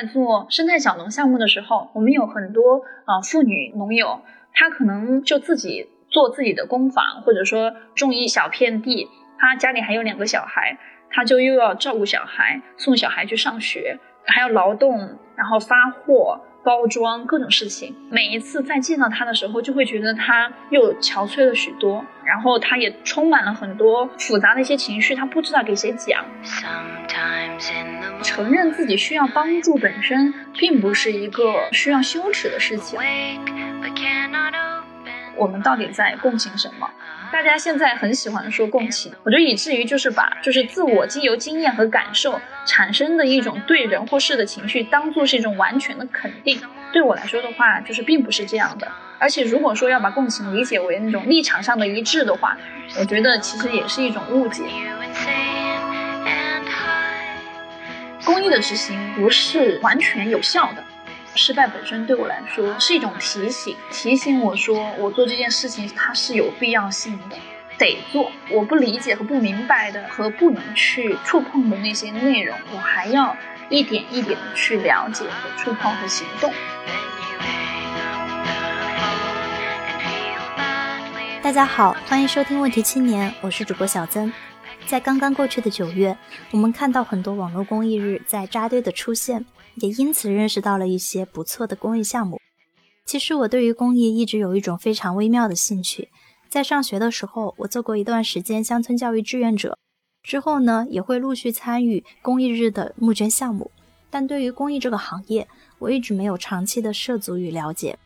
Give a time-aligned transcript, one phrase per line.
[0.00, 4.20] 在做生态小农项目的时候，我们有很多啊妇女农友，
[4.54, 9.08] 她可能就自己做自己的工坊，或者说种一小片地，
[9.40, 10.78] 她家里还有两个小孩，
[11.10, 16.42] 她就又要照顾小孩，送小孩去上学，还要劳动，然后发货。
[16.64, 26.24] 包装各种事情，每一次再见到他的时候，就会觉得他又憔悴了许多，然后他也充满了很多复杂的一些情绪，他不知道给谁讲。
[28.22, 32.98] 承认自己需要帮助本身，并不是一个需要羞耻的事情。
[35.36, 36.90] 我们到底在共情什么？
[37.30, 46.60] 大家现在很喜欢说共情，我觉得以至于就是把就是自我经由经验和感受产生的一种对人或事的情绪，当做是一种完全的肯定。
[46.92, 48.90] 对我来说的话，就是并不是这样的。
[49.18, 52.56] 而且如果说要把共情理解为那种立场上的一致的话，
[52.98, 54.62] 我觉得其实也是一种误解。
[58.24, 60.84] 公益的执行不是完全有效的。
[61.34, 67.36] 失败本身对我来说是一种提醒，提醒我说我做这件事情它是有必要性的，
[67.78, 68.30] 得做。
[68.50, 73.36] 我不理解和不明白的和不能去触碰的那些内容，我还要
[73.70, 76.52] 一点一点的去了解和触碰和行动。
[81.40, 84.32] 大家好，欢迎收听问题青年，我是主播小曾。
[84.86, 86.16] 在刚刚过去的九月，
[86.50, 89.44] 我们看到很多网络公益日在扎堆的出现。
[89.80, 92.40] 也因此认识到了一些不错的公益项目。
[93.04, 96.10] 其实我对于公益一直有一种非常微妙的兴趣。
[96.48, 99.78] 在上学的时候，我做过一段时间乡村教育志愿者，
[100.22, 103.70] 之后呢，也会陆续参与公益日的募捐项目。
[104.10, 105.46] 但对于公益这个行业，
[105.78, 107.98] 我一直没有长期的涉足与了解。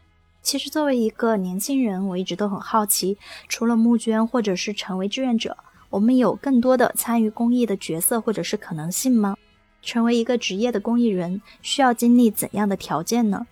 [0.43, 3.17] 其实作为一个年轻人，我一直都很好奇，
[3.49, 5.57] 除了募捐或者是成为志愿者，
[5.91, 9.37] 我们有更多的参与公益的角色或者是可能性吗？
[9.83, 13.47] 成为一个职业的公益人需要经历怎样的条件呢？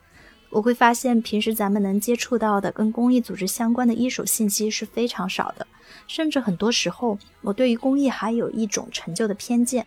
[0.50, 5.66] 我会发现，平时咱们能接触到的跟公益组织相关的一手信息是非常少的，
[6.08, 9.86] 甚至很多时候，我对于公益还有一种陈旧的偏见。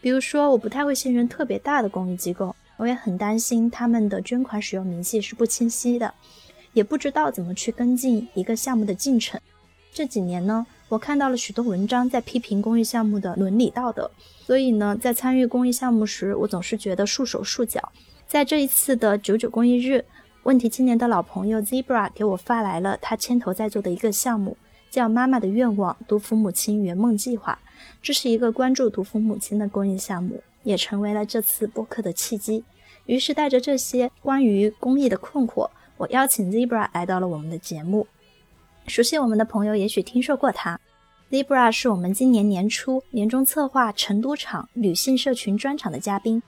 [0.00, 6.14] 比如说，我不太会信任特别大的公益机构，我也很担心他们的捐款使用明细是不清晰的，
[6.72, 9.40] 也不知道怎么去跟进一个项目的进程。
[9.92, 10.64] 这几年呢？
[10.88, 14.10] 我看到了许多文章在批评公益项目的伦理道德，
[14.48, 17.92] 所以呢，在参与公益项目时，我总是觉得束手束脚。
[18.26, 20.02] 在这一次的九九公益日，
[20.44, 24.56] 问题青年的老朋友 Zebra 给我发来了他牵头在做的一个项目，
[24.90, 27.58] 叫“妈妈的愿望独扶母亲圆梦计划”。
[28.00, 32.64] 这是一个关注独扶母亲的公益项目，也成为了这次播客的契机。
[33.04, 38.06] 于是，带着这些关于公益的困惑，我邀请 Zebra 来到了我们的节目。
[38.86, 40.80] 熟悉我们的朋友也许听说过他
[41.30, 46.42] ，Libra 是我们今年年初年终策划成都场女性社群专场的嘉宾。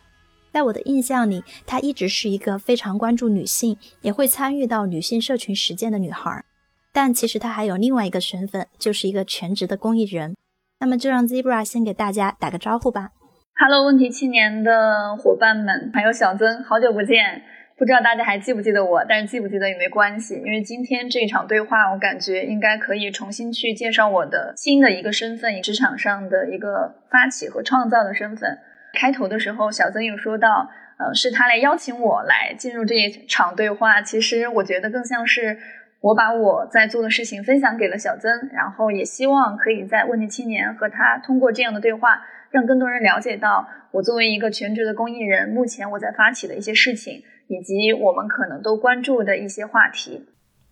[0.53, 6.45] 在我的印象里，她一直是一个非常关注女性，也会参与到女性社群实践的女孩。
[6.93, 10.35] 但其实她还有另外一个身份，就是一个全职的公益人。
[10.81, 13.11] 那么就让 Zebra 先给大家打个招呼吧。
[13.55, 17.43] Hello，问题青年的伙伴们，还有小曾，好久不见。
[17.81, 28.59] 不知道大家还记不记得我，但是记不记得也没关系，因为今天这一场对话，我感觉应该可以重新去介绍我的新的一个身份，职场上的一个发起和创造的身份。
[28.93, 34.03] 开头的时候，小曾有说到，呃，是他来邀请我来进入这一场对话。
[34.03, 35.57] 其实我觉得更像是
[36.03, 42.21] 我把我在做的事情分享给了小曾，然后也希望可以在问题青年和他通过这样的对话，
[42.51, 47.23] 让更多人了解到我作为一个全职的公益人，目前我在发起的一些事情。
[47.51, 50.25] 以及我们可能都关注的一些话题。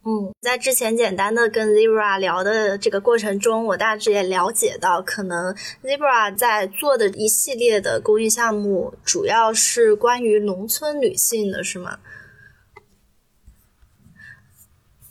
[0.04, 5.52] 嗯，在之前简单的跟 Zebra 聊的这个过程中，我大致也了解到，可能
[5.82, 11.98] Zebra 在做的一系列的公益项目，主要是关于农村女性的，是吗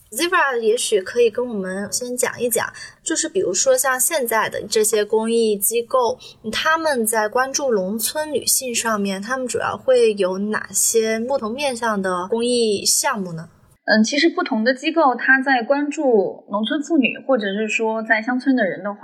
[0.09, 2.65] ？Zebra 也许可以跟我们先讲一讲，
[3.07, 6.19] 就是比如说像现在的这些公益机构，
[6.51, 13.47] 他们在关注农村女性上面，他们主要会有哪些不同面向的公益项目呢？
[13.85, 18.99] 嗯，其实不同的机构，它在关注农村妇女，或者是说在乡村的人的话，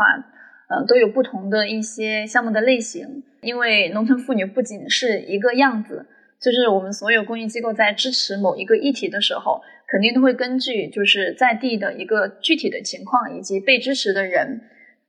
[0.68, 3.24] 呃，都有不同的一些项目的类型。
[3.42, 6.06] 因为农村妇女不仅是一个样子，
[6.42, 9.62] 就是我们所有公益机构在支持某一个议题的时候。
[9.88, 14.62] 肯定都会根据就是在地的一个具体的情况，以及被支持的人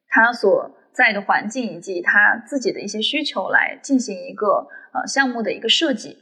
[0.08, 6.18] 他所在的环境以及他自己的一些需求来进行一个呃项目的一个设计。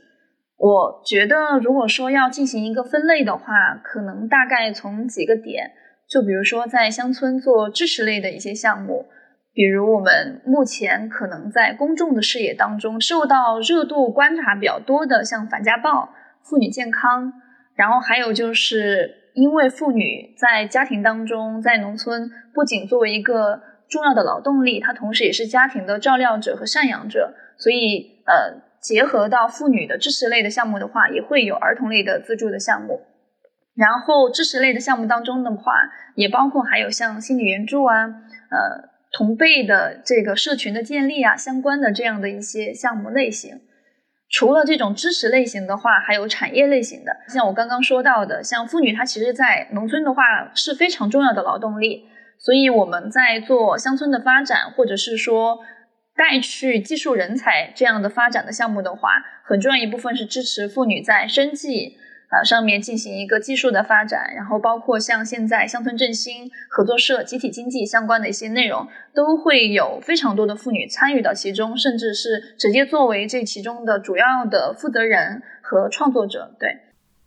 [0.57, 5.73] 我觉得，如果说要进行一个分类的话，可能大概从几个点，
[6.09, 9.07] 就比如说在乡村做支持类的一些项目，
[9.53, 16.11] 比如我们目前可能在公众的视野当中受到热度观察比较多的，像反家暴、
[16.45, 17.33] 妇女健康，
[17.75, 33.01] 然后还有就是因为妇女在家庭当中，在农村不仅作为一个重要的劳动力，她同时也是家庭的照料者和赡养者，所以呃，结合到妇女的支持类的项目的话，也会有儿童类的资助的项目。
[33.75, 35.73] 然后支持类的项目当中的话，
[36.15, 38.07] 也包括还有像心理援助啊，
[38.51, 38.93] 呃。
[39.15, 43.61] 同辈的这个社群的建立啊，相关的这样的一些项目类型，
[44.33, 50.23] 除了这种支持类型的话，还有产业类型的，像我刚刚说到的，像妇女，她其实，在农村的话
[50.55, 52.07] 是非常重要的劳动力，
[52.39, 55.59] 所以我们在做乡村的发展，或者是说
[56.17, 59.11] 带去技术人才这样的发展的项目的话，
[59.45, 61.99] 很重要一部分是支持妇女在生计。
[62.33, 76.79] 啊，上面进行一个技术的发展，然后包括像现在乡村振兴合作社、集体经济相关的一些内容，都会有非常多的妇女参与到其中，甚至是直接作为这其中的主要的负责人和创作者，对。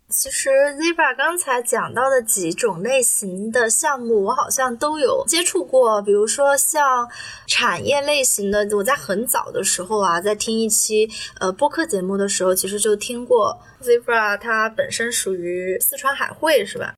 [0.08, 6.02] 其实 Zebra 刚才讲到的几种类型的项目，我好像都有接触过。
[6.02, 7.10] 比如说像
[7.48, 11.10] 产业类型的，我在很早的时候啊，在听一期
[11.40, 16.94] 呃播客节目的时候，其实就听过 Zebra，它本身属于四川海汇，是吧？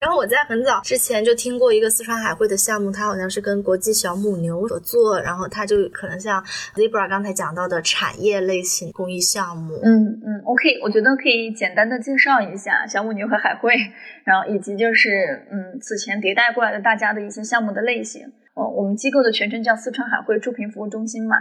[0.00, 6.42] 然后我在很早之前就听过一个四川海汇的项目，它好像是跟国际小母牛合作，然后它就可能像
[6.74, 9.74] Zebra 刚才讲到的产业类型公益项目。
[9.82, 13.74] 嗯嗯，OK，我觉得可以简单的介绍一下小母牛和海汇，
[14.24, 18.26] 然后以及就是嗯此前迭代过来的大家的一些项目的类型。
[18.54, 21.36] 哦，我们机构的全称叫四川海汇助贫服务中心嘛。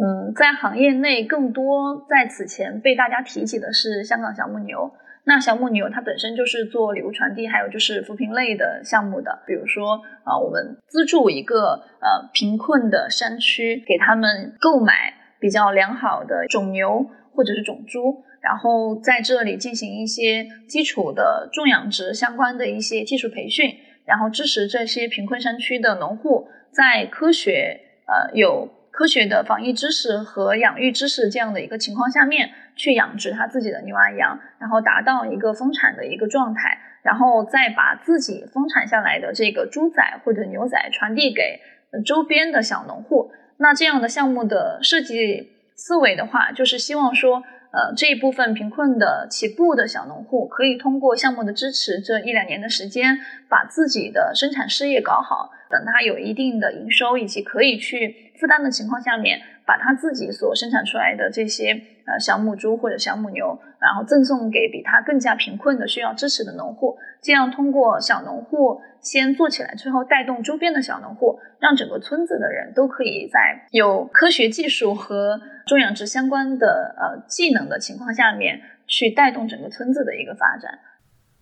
[0.00, 4.90] 嗯，在行业内更多在此前被大家提起的是香港小母牛。
[5.28, 9.42] 那小母牛它本身就是做礼物传递，还有就是扶贫类的项目的。
[9.46, 17.04] 比如说啊，我们资助一个呃贫困的山区，给他们购买比较良好的种牛
[17.34, 23.76] 或者是种猪，然后在这里进行一些基础的种养殖相关的一些技术培训，
[24.06, 28.70] 然后支持这些贫困山区的农户在科学呃有。
[28.98, 41.60] 科学的防疫知识和养育知识这样的一个情况下面，去养殖他自己的牛啊羊，然后达到一个丰产的一个状态，然后再把自己丰产下来的这个猪仔或者牛仔传递给
[42.04, 43.30] 周边的小农户。
[43.58, 47.44] 那这样的项目的设计思维的话，就是希望说。
[47.70, 55.50] 呃，这一部分贫困的起步的小农户，可以通过项目的支持，这一两年的时间，把自己的生产事业搞好。
[55.68, 61.72] 等他有一定的营收以及可以去负担的情况下面，把他自己所生产出来的这些
[62.06, 66.96] 呃小母猪或者小母牛，然后赠送给比他更加贫困的需要支持的农户。
[67.20, 80.78] 这样通过小农户先做起来，最后带动周边的小农户，让整个村子的人都可以在有科学技术和种养殖相关的呃技能的情况下面，去带动整个村子的一个发展。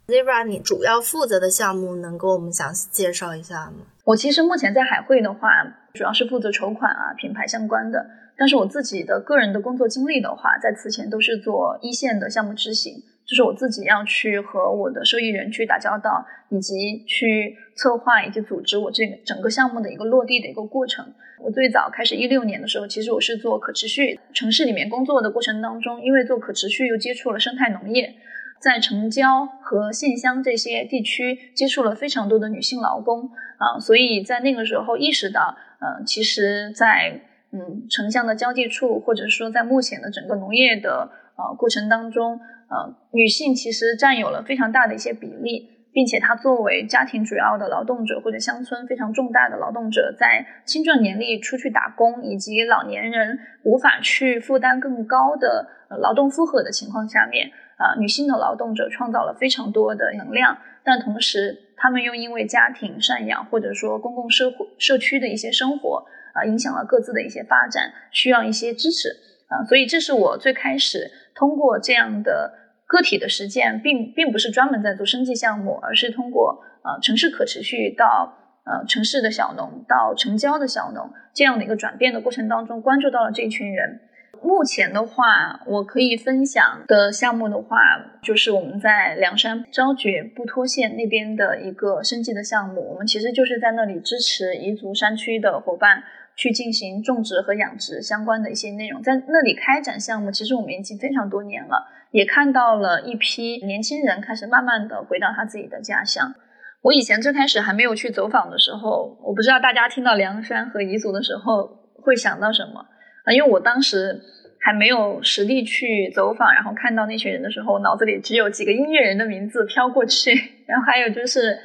[0.07, 3.87] Zebra，你主要负责的项目能给我们详细介绍一下吗？
[4.05, 5.49] 我其实目前在海汇的话，
[5.95, 8.07] 主要是负责筹款啊、品牌相关的。
[8.39, 13.03] 但是我自己的个人的工作经历的话，在此前都是做一线的项目执行。
[13.27, 21.05] 就是我自己要去和我的受益人去打交道，以及去策划以及组织我这个整个项目的一个落地的一个过程。
[21.43, 28.15] 我最早开始一六年的时候，其实我是做可持续城市里面工作的过程当中，因为做可持续又接触了生态农业，
[28.61, 37.21] 在城郊和县乡这些地区接触了非常多的女性劳工啊，所以在那个时候意识到，嗯，其实，在
[37.53, 42.41] 嗯城乡的交界处，或者说在目前的整个农业的呃过程当中。
[42.69, 55.69] 呃，女性其实占有了非常大的一些比例，并且她作为家庭主要的劳动者或者乡村非常重大的劳动者，在青壮年力出去打工，以及老年人无法去负担更高的
[56.01, 69.11] 劳动负荷的情况下面，啊，女性的劳动者创造了非常多的能量，但同时他们又因为家庭赡养或者说公共社会社区的一些生活啊，影响了各自的一些发展，需要一些支持
[69.49, 71.11] 啊，所以这是我最开始。
[71.35, 72.55] 通过这样的
[72.87, 84.01] 个体的实践，并并不是专门在做生计项目，而是通过呃城市可持续到呃城市的小农到城郊的小农这样的一个转变的过程当中，关注到了这群人。
[84.47, 87.77] 目前的话，我可以分享的项目的话，
[88.23, 96.05] 就是我们在凉山昭觉布托县那边的一个生计的项目，我们其实就是在那里支持彝族山区的伙伴。
[96.39, 106.35] 去进行种植和养殖相关的一些内容，在那里开展项目，其实我们已经非常多年了，也看到了一批年轻人开始慢慢的回到他自己的家乡。
[106.83, 111.71] 我以前最开始还没有去走访的时候，我不知道大家听到凉山和彝族的时候
[112.03, 112.81] 会想到什么
[113.25, 113.33] 啊？
[113.33, 114.21] 因为我当时
[114.67, 120.33] 还没有实地去走访，然后看到那群人的时候，脑子里只有几个音乐人的名字飘过去，
[120.67, 121.57] 然后还有就是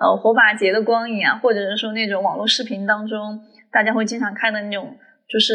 [0.00, 3.38] 呃火把节的光影啊，或者是说那种网络视频当中
[3.70, 4.96] 大家会经常看的那种，
[5.28, 5.54] 就是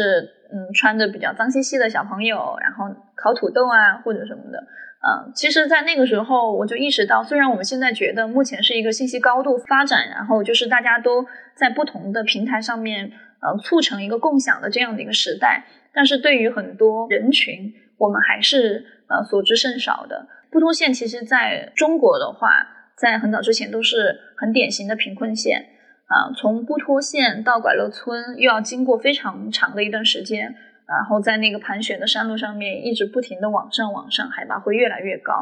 [0.50, 4.66] 嗯穿着比较脏兮兮的小朋友，然后烤土豆啊或者什么的。
[5.06, 20.26] 嗯，其实，在那个时候，我就意识到，虽然我们现在觉得目前是一个信息高度发展，然后就是大家都在不同的平台上面，呃，促成一个共享的这样的一个时代，但是对于很多人群，我们还是呃所知甚少的。
[20.50, 25.66] 布拖县其实在中国的话，在很早之前都是很典型的贫困县，
[26.06, 30.54] 啊，从布拖县到拐乐村，又要经过非常长的一段时间。
[30.86, 35.32] 然后在那个盘旋的山路上面，一直不停的往上往上，海拔会越来越高。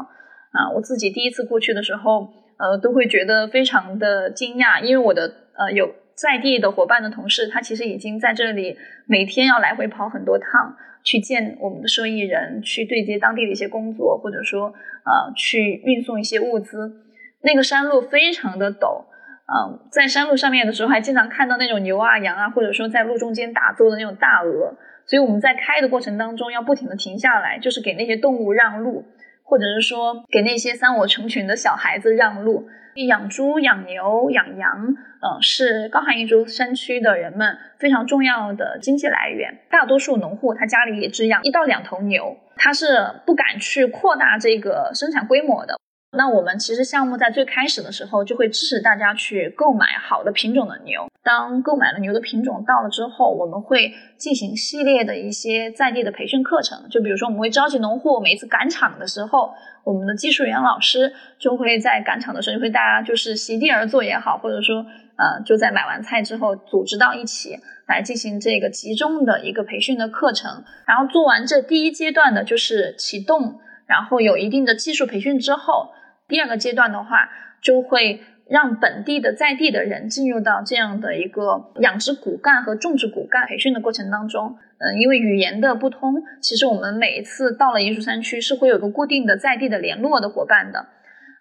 [0.51, 17.01] 啊，我自己第一次过去的时候，呃，都会觉得非常的惊讶，因为我的呃有在地的伙伴的同事，他其实已经在这里每天要来回跑很多趟，去见我们的受益人，去对接当地的一些工作，或者说呃去运送一些物资。
[17.41, 19.03] 那个山路非常的陡，
[19.47, 24.77] 嗯，在山路上面的时候，还经常看到那种牛啊羊啊，或者说在路中间打坐的那种大鹅。
[25.05, 29.05] 所以我们在开的过程当中，要不停的停下来，就是给那些动物让路，
[29.43, 32.67] 或者是说给那些三五成群的小孩子让路。
[33.07, 39.57] 养猪、养牛、养羊，嗯，是高寒彝族山区的人们非常重要的经济来源。
[39.67, 42.85] 大多数农户他家里也只养一到两头牛，他是
[43.25, 45.75] 不敢去扩大这个生产规模的。
[46.15, 51.09] 那我们其实项目在最开始的时候就会支持大家去购买好的品种的牛。
[51.23, 56.87] 当购买了牛的品种到了之后，我们会进行系列的一些在地的培训课程。
[56.89, 70.63] 就比如说，我们会召集农户，每次赶场的时候，我们的技术员老师就会在赶场的时候，就会大家就是席地而坐也好，或者说呃就在买完菜之后组织到一起来进行这个集中的一个培训的课程。
[70.85, 75.89] 然后做完这第一阶段的就是启动，然后有一定的技术培训之后。
[76.27, 77.29] 第二个阶段的话，
[77.61, 84.57] 就会让本地的在地的人进入到这样的一个养殖骨干和种植骨干培训的过程当中。
[84.79, 90.79] 嗯，因为语言的不通，其实我们每一次到了彝族山区是会有个固定的在地的联络的伙伴的。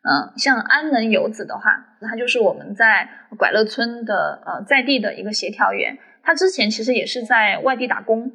[0.04, 1.62] 嗯，像安能游子的话，
[2.00, 3.08] 他就是我们在
[3.38, 5.96] 拐乐村的呃在地的一个协调员。
[6.22, 8.30] 他之前其实也是在外地打工，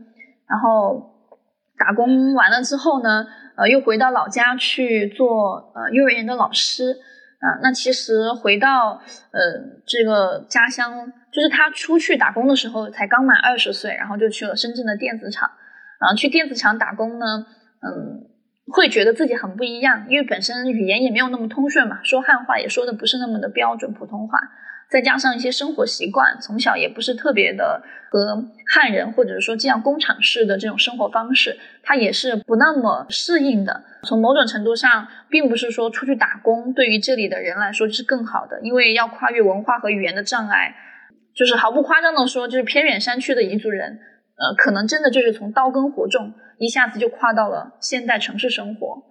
[0.49, 1.13] 然后
[1.77, 3.25] 打工完了之后呢。
[3.57, 6.91] 呃，又回到老家去做呃幼儿园的老师
[7.39, 7.59] 啊。
[7.61, 9.41] 那其实回到呃
[9.85, 15.49] 这个家乡，就是他出去打工的时候才刚满二十岁，然后就去了深圳的电子厂。
[15.99, 17.25] 然后去电子厂打工呢，
[17.81, 18.29] 嗯，
[18.71, 24.39] 会觉得自己很不一样，因为本身语言也没有那么通顺嘛，说汉话也说的不是那么的标准普通话。
[24.89, 33.84] 再加上一些生活习惯，从小也不是特别的和汉人或者说这样工厂式的这种生活方式，他也是不那么适应的。
[34.03, 40.75] 从某种程度上，并不是说出去打工对于这里的人来说是更好的，因为要跨越文化和语言的障碍。
[41.36, 44.00] 就是毫不夸张的说，就是偏远山区的彝族人，
[44.38, 49.03] 呃，可能真的就是从刀耕火种一下子就跨到了现代城市生活，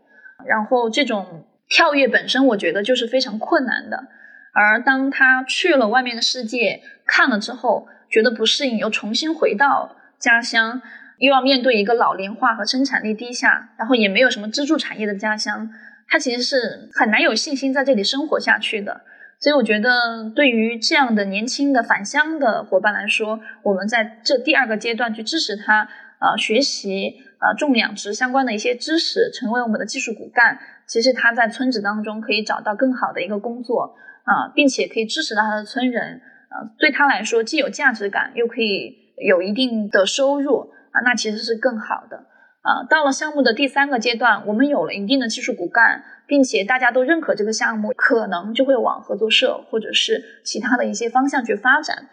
[0.45, 4.09] 然后这种跳跃本身，我觉得就是非常困难的。
[4.56, 10.80] 而当他去了外面的世界看了之后，觉得不适应，又重新回到家乡，
[11.18, 15.68] 又要面对一个老龄化和生产力低下，然后也没有什么支柱产业的家乡，
[16.08, 19.02] 他其实是很难有信心在这里生活下去的。
[19.38, 25.86] 所以，我觉得对于这样的年轻的返乡的伙伴来说，我们在这第二个阶段去支持他，
[26.18, 30.58] 呃，学习呃种养殖相关的一些知识，成为我们的技术骨干。
[30.86, 33.94] 其实他在村子当中可以找到更好的一个工作。
[34.26, 42.26] 啊，并且可以支持到他的村人，啊，对他来说既有价值感，又可以有一定的收入啊，那其实是更好的
[42.62, 42.83] 啊。
[42.90, 52.09] 到了项目的第三个阶段，我们有了一定的技术骨干，并且大家都认可这个项目，可能就会往合作社或者是其他的一些方向去发展。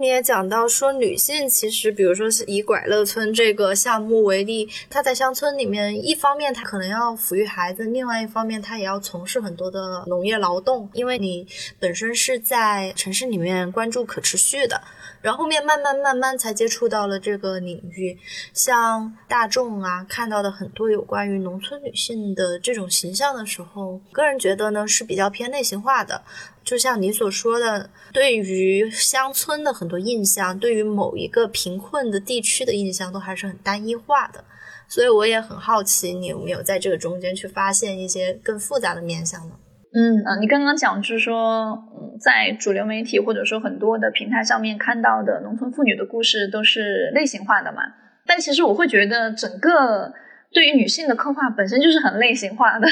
[0.00, 11.44] 你也讲到说，女性其实，比如说是以拐乐村这个项目为例，她在乡村里面，一方面她可能要抚育孩子，另外一方面她也要从事很多的农业劳动，因为你
[11.80, 14.80] 本身是在城市里面关注可持续的。
[15.20, 18.18] 然后后面慢慢慢慢才接触到了这个领域，
[18.54, 26.22] 像大众啊看到的很多有关于农村女性的这种形象的时候，个人觉得呢是比较偏内型化的。
[26.62, 34.44] 就像你所说的，对于乡村的很多印象，对于某一个贫困的地区的印象都还是很单一化的。
[34.86, 39.54] 所以我也很好奇，你有没有在这个中间去发现一些更复杂的面相呢？
[39.94, 47.82] 嗯嗯，你刚刚讲就是说，嗯，在主流媒体或者说很多的平台上面看到的农村妇女的故事都是类型化的嘛？
[48.26, 50.12] 但其实我会觉得，整个
[50.52, 52.86] 对于女性的刻画本身就是很类型化的。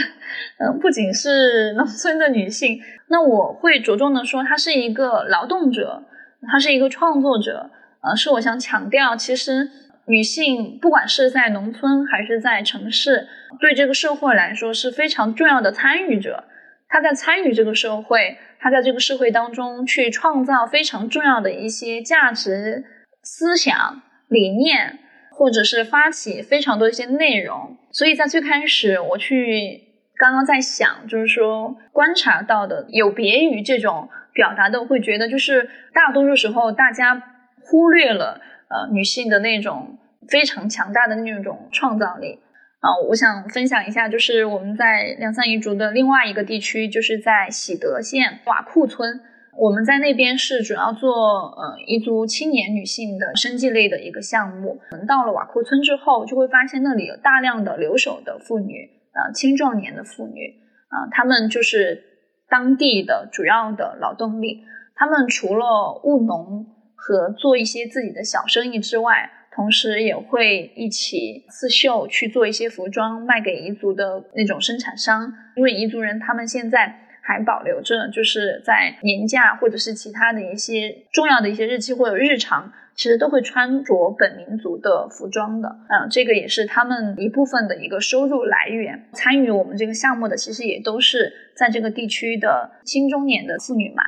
[0.58, 6.02] 嗯，不仅是农村的女性，那我会着重的说，她是一个劳动者，
[6.50, 7.70] 她是一个创作者。
[8.02, 9.68] 呃，是我想强调，其实
[10.06, 13.26] 女性不管是在农村还是在城市，
[13.60, 16.44] 对这个社会来说是非常重要的参与者。
[16.88, 22.84] 他在参与这个社会，他在这个社会当中去创造非常重要的一些价值、
[23.22, 25.00] 思想、理念，
[25.32, 27.76] 或者是发起非常多一些内容。
[27.90, 29.82] 所以在最开始，我去
[30.16, 37.20] 刚刚在想，就是说观察到的有别于这种表达的，会觉得就是大多数时候大家
[37.62, 42.38] 忽略了呃女性的那种非常强大的那种创造力。
[42.80, 49.20] 啊，我想分享一下，就是我们在凉山彝族的另外一个地区，就是在喜德县瓦库村。
[49.58, 51.10] 我们在那边是主要做
[51.56, 54.78] 呃彝族青年女性的生计类的一个项目。
[54.92, 60.54] 我们到了瓦库村之后，就会发现那里有大量的留守的妇女，呃青壮年的妇女，
[60.88, 62.02] 啊，她们就是
[62.50, 64.62] 当地的主要的劳动力。
[64.94, 75.32] 她们除了务农和做一些自己的小生意之外，同时也会一起刺绣，去做一些服装卖给彝族的那种生产商。
[75.56, 85.68] 因为彝族人他们现在还保留着，就是在年假或者是其他的一些重要的一些日期或者日常，其实都会穿着本民族的服装的。
[85.88, 89.08] 嗯，这个也是他们一部分的一个收入来源。
[89.14, 94.02] 参与我们这个项目的，其实也都是在这个地区的青中年的妇女嘛。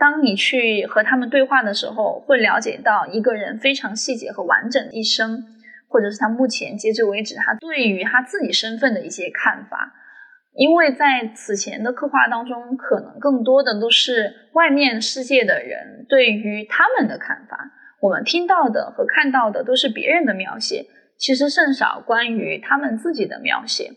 [0.00, 5.44] 当你去和他们对话的时候，会了解到一个人非常细节和完整的一生，
[5.88, 9.92] 或者是他目前截止为止他对于他自己身份的一些看法。
[10.54, 20.86] 因为在此前的刻画当中，可能更多的都是外面世界的人对于他们的看法，我们听到的和看到的都是别人的描写，
[21.18, 23.92] 其实甚少关于他们自己的描写。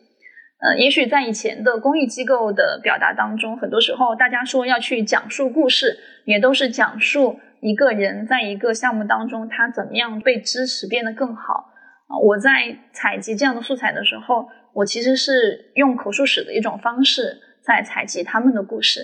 [0.64, 11.66] 呃，也许在以前的公益机构的表达当中，很多时候大家说要去讲述故事，也都是讲述一个人在一个项目当中他怎么样被支持变得更好。
[12.08, 19.02] 啊，我在采集这样的素材的时候，我其实是用口述史的一种方式在采集他们的故事，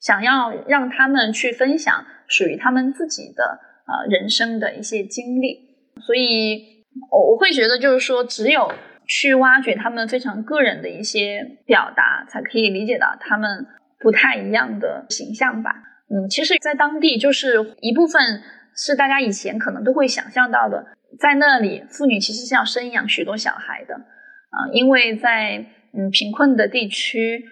[0.00, 5.58] 想要让他们去分享属于他们自己的呃人生的一些经历。
[6.06, 8.70] 所以，我我会觉得就是说，只有。
[9.10, 13.66] 去挖掘他们非常个人的一些表达，才可以理解到他们
[13.98, 15.74] 不太一样的形象吧。
[16.08, 18.40] 嗯，其实，在当地就是一部分
[18.76, 20.86] 是大家以前可能都会想象到的，
[21.18, 25.56] 在那里妇女其实是要生养许多小孩的啊，因为在
[25.92, 27.44] 嗯贫困的地区，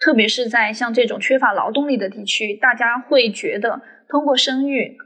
[0.00, 4.96] 特别是在像这种缺乏劳动力的地区，大家会觉得通过生育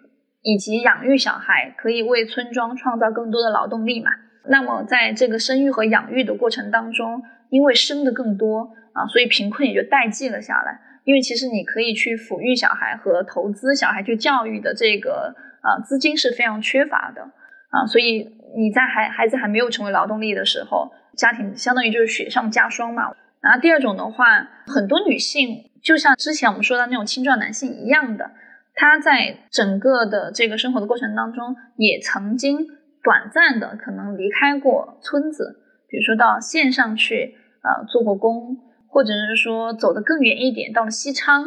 [0.42, 4.10] 以及养育小孩，可以为村庄创造更多的劳动力嘛。
[4.50, 10.80] 那么，在这个生育和养育的过程当中，因为生的更多啊，所以贫困也就代际了下来。
[11.04, 17.22] 因为其实你可以去抚育小孩和投资小孩去教育的这个啊资金是非常缺乏的
[17.70, 23.04] 啊，所以你在孩孩子还没有成为劳动力的时候，家庭相当于就是雪上加霜嘛。
[23.40, 28.30] 然后第二种的话，很多女性就像之前我们说到那种青壮男性一样的，
[28.74, 32.77] 她在整个的这个生活的过程当中，也曾经。
[33.02, 38.58] 短暂的可能离开过村子，比如说到县上去啊做过工，
[38.88, 41.44] 或者是说走得更远一点到了西昌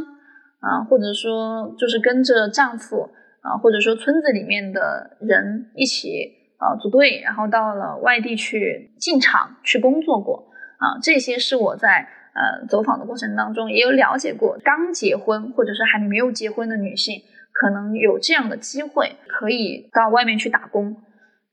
[0.59, 3.09] 啊，或者说就是跟着丈夫
[3.41, 20.95] 啊，或者说村子里面的人一起啊组队，然后到了外地去进厂去工作过啊，这些是我在呃走访的过程当中也有了解过，刚结婚或者是还没有结婚的女性，可能有这样的机会可以到外面去打工。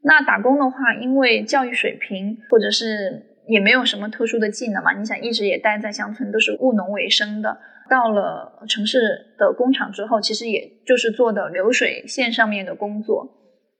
[0.02, 7.58] 那打工的话，因为教育水平或者是也没有什么特殊的技能嘛，你想一直也待在乡村，都是务农为生的。
[7.90, 8.98] 到了城市
[9.38, 13.26] 的工厂之后，其实也就是做的流水线上面的工作。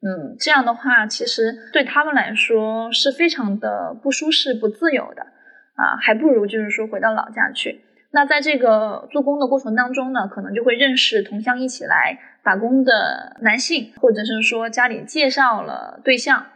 [0.00, 7.80] 嗯，这样的话，其实对他们来说是非常的不舒适、不自由的啊，还不如就是说回到老家去。
[8.10, 12.18] 那在这个做工的过程当中呢，可能就会认识同乡一起来。
[12.44, 16.46] 打工的男性，或者是说家里介绍了对象，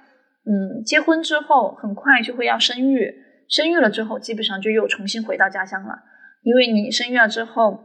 [0.46, 3.14] 嗯，结婚之后很快就会要生育，
[3.46, 5.98] 生育了之后基本上就又重新回到家乡了，
[6.44, 7.78] 因为你生育了之后，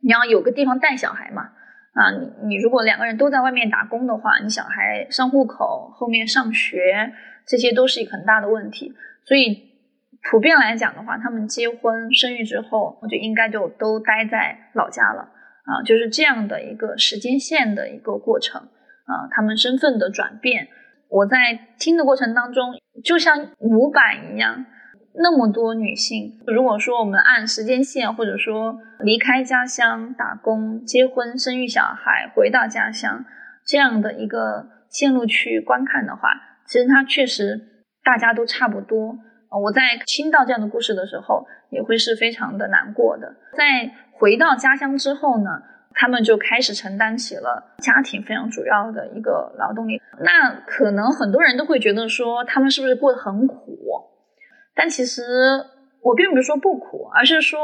[0.00, 1.42] 你要有个地方带小孩嘛，
[1.94, 6.78] 啊，你你如果两个人都在外面打工的话，你小孩上户口、后面上学，
[7.48, 8.92] 这些都是一个很大的问题，
[9.24, 9.69] 所以
[10.22, 15.22] 普遍来讲的话，他们结婚生育之后，我就应该就都待在老家了
[15.64, 20.68] 啊，就是这样的一个时间线的一个过程啊，他们身份的转变。
[21.08, 24.66] 我在听的过程当中，就像模板一样，
[25.14, 26.38] 那么多女性。
[26.46, 33.24] 如果说我们按时间线，或者说离开家乡打工、结婚、生育小孩、回到家乡
[33.66, 36.30] 这样的一个线路去观看的话，
[36.66, 37.58] 其实它确实
[38.04, 39.18] 大家都差不多。
[39.58, 43.34] 我在听到这样的故事的时候，也会是非常的难过的。
[43.56, 45.62] 在回到家乡之后呢？
[45.92, 50.00] 他们就开始承担起了家庭非常主要的一个劳动力。
[50.20, 53.76] 那可能很多人都会觉得说，他们是不是过得很苦？
[54.72, 55.22] 但其实
[56.00, 57.58] 我并不是说不苦，而是说，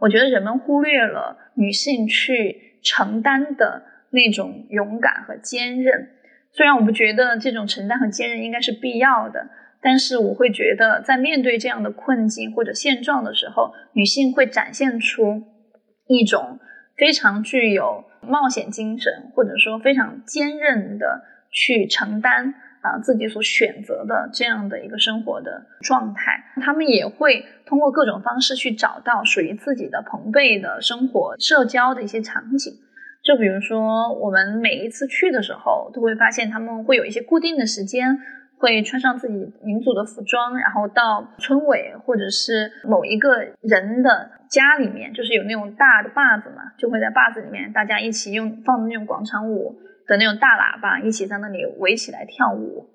[0.00, 6.10] 我觉得人们忽略了女性去承担的那种勇敢和坚韧。
[6.50, 9.48] 虽然我不觉得这种承担和坚韧应该是必要的，
[9.80, 15.42] 但是我会觉得，在面对这样的困境或者现状的时候，女性会展现出
[16.06, 16.58] 一种。
[16.98, 32.74] 非常具有冒险精神，或者说非常坚韧的去承担啊自己所选择的这样的一个生活的状态，他们也会通过各种方式去找到属于自己的朋辈的生活、社交的一些场景。
[33.22, 38.18] 就比如说，我们每一次去的时候，都会发现他们会有一些固定的时间。
[38.58, 52.88] 会穿上自己民族的服装，然后到村委或者是某一个人的家里面，就是有那种大的坝子嘛，就会在坝子里面，大家一起用放的那种广场舞的那种大喇叭，一起在那里围起来跳舞。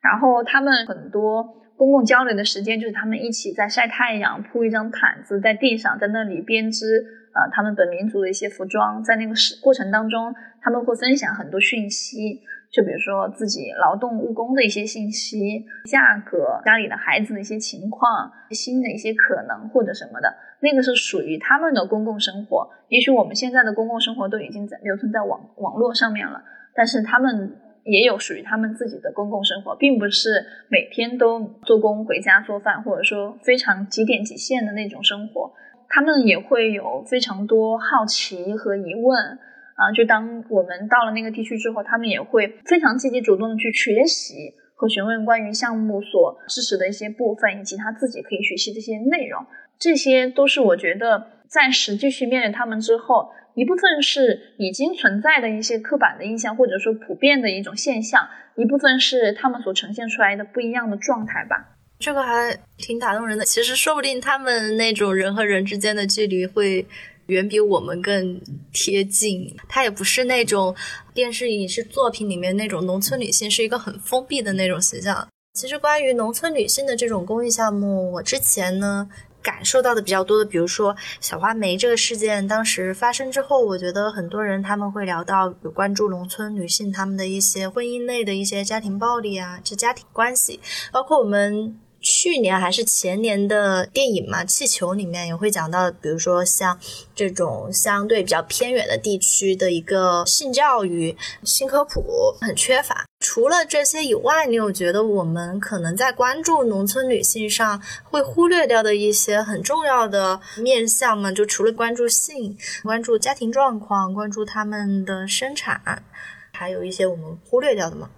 [0.00, 1.42] 然后他们很多
[1.76, 9.02] 公共交流的时间，就是他们一起在晒太阳，铺一张毯子在地上，在那里编织呃他们本民族的一些服装。
[9.02, 12.40] 在那个时过程当中，他们会分享很多讯息。
[12.70, 22.70] 就比如说自己劳动务工的一些信息、价格、家里的孩子的一些情况、新的一些可能或者什么的，那个是属于他们的公共生活。
[22.88, 26.42] 也许我们现在的公共生活都已经在留存在网网络上面了，
[26.74, 30.30] 但是他们也有属于他们自己的公共生活，并不是
[30.68, 35.52] 每天都做工回家做饭，或者说非常几点几线的那种生活。
[35.88, 39.38] 他们也会有非常多好奇和疑问。
[39.80, 49.42] 啊，就当我们到了那个地区之后，他们也会非常积极主动的去学习和询问关于项目所支持的一些部分，以及他自己可以学习的一些内容。
[49.78, 61.78] 这些都是我觉得在实际去面对他们之后，一部分是已经存在的一些刻板的印象，或者说普遍的一种现象，一部分是他们所呈现出来的不一样的状态吧。
[61.98, 63.46] 这个还挺打动人的。
[63.46, 66.86] 其实说不定他们那种人和人之间的距离会。
[67.30, 68.40] 远比我们更
[68.72, 70.74] 贴近，它也不是那种
[71.14, 75.26] 电视影视作品里面那种农村女性是一个很封闭的那种形象。
[75.54, 79.08] 其实关于农村女性的这种公益项目，我之前呢
[79.42, 90.60] 感受到的比较多的，比如说小花梅这个事件当时发生之后，我觉得很多人他们会聊到有关注农村女性他们的一些婚姻内的一些家庭暴力啊，这家庭关系，
[90.92, 91.78] 包括我们。
[92.22, 96.78] 去年还是前年的电影嘛，《气球》里面也会讲到，比如说像
[97.14, 103.06] 这种相对比较偏远的地区的一个性教育、性科普很缺乏。
[103.20, 111.32] 除了这些以外，你有觉得我们可能在关注农村女性上会忽略掉的一些很重要的面向吗？
[111.32, 116.04] 就除了关注性、关注家庭状况、关注他们的生产，
[116.52, 118.10] 还有一些我们忽略掉的吗？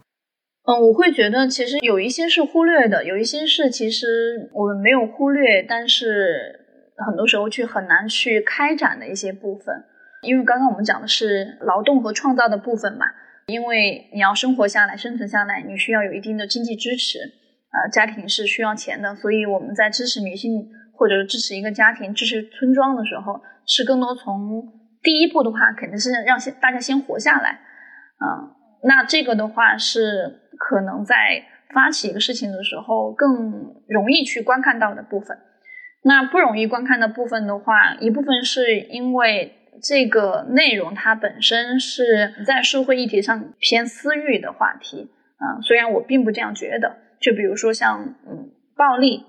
[0.65, 6.61] 嗯，我会觉得其实有一些是忽略的，有一些是其实我们没有忽略，但是
[7.07, 9.75] 很多时候去很难去开展的一些部分。
[10.23, 13.07] 因为刚刚我们讲的是劳动和创造的部分嘛，
[13.49, 17.19] 因为你要生活下来、生存下来，你需要有一定的经济支持，
[17.71, 24.63] 啊，家庭是需要钱的，所以我们在支持女性或者支持一个家庭、支持村庄的时候，是更多从
[25.03, 28.47] 第一步的话，肯定是让先大家先活下来，啊，
[28.83, 30.39] 那这个的话是。
[30.65, 31.43] 可能在
[31.75, 35.37] 发起一个事情的时候，更容易去观看到的部分。
[36.05, 45.61] 那不容易观看的部分的话，一部分是因为这个内容它本身是在社会议题上偏私域的话题啊。
[45.63, 49.25] 虽然我并不这样觉得，就比如说像嗯暴力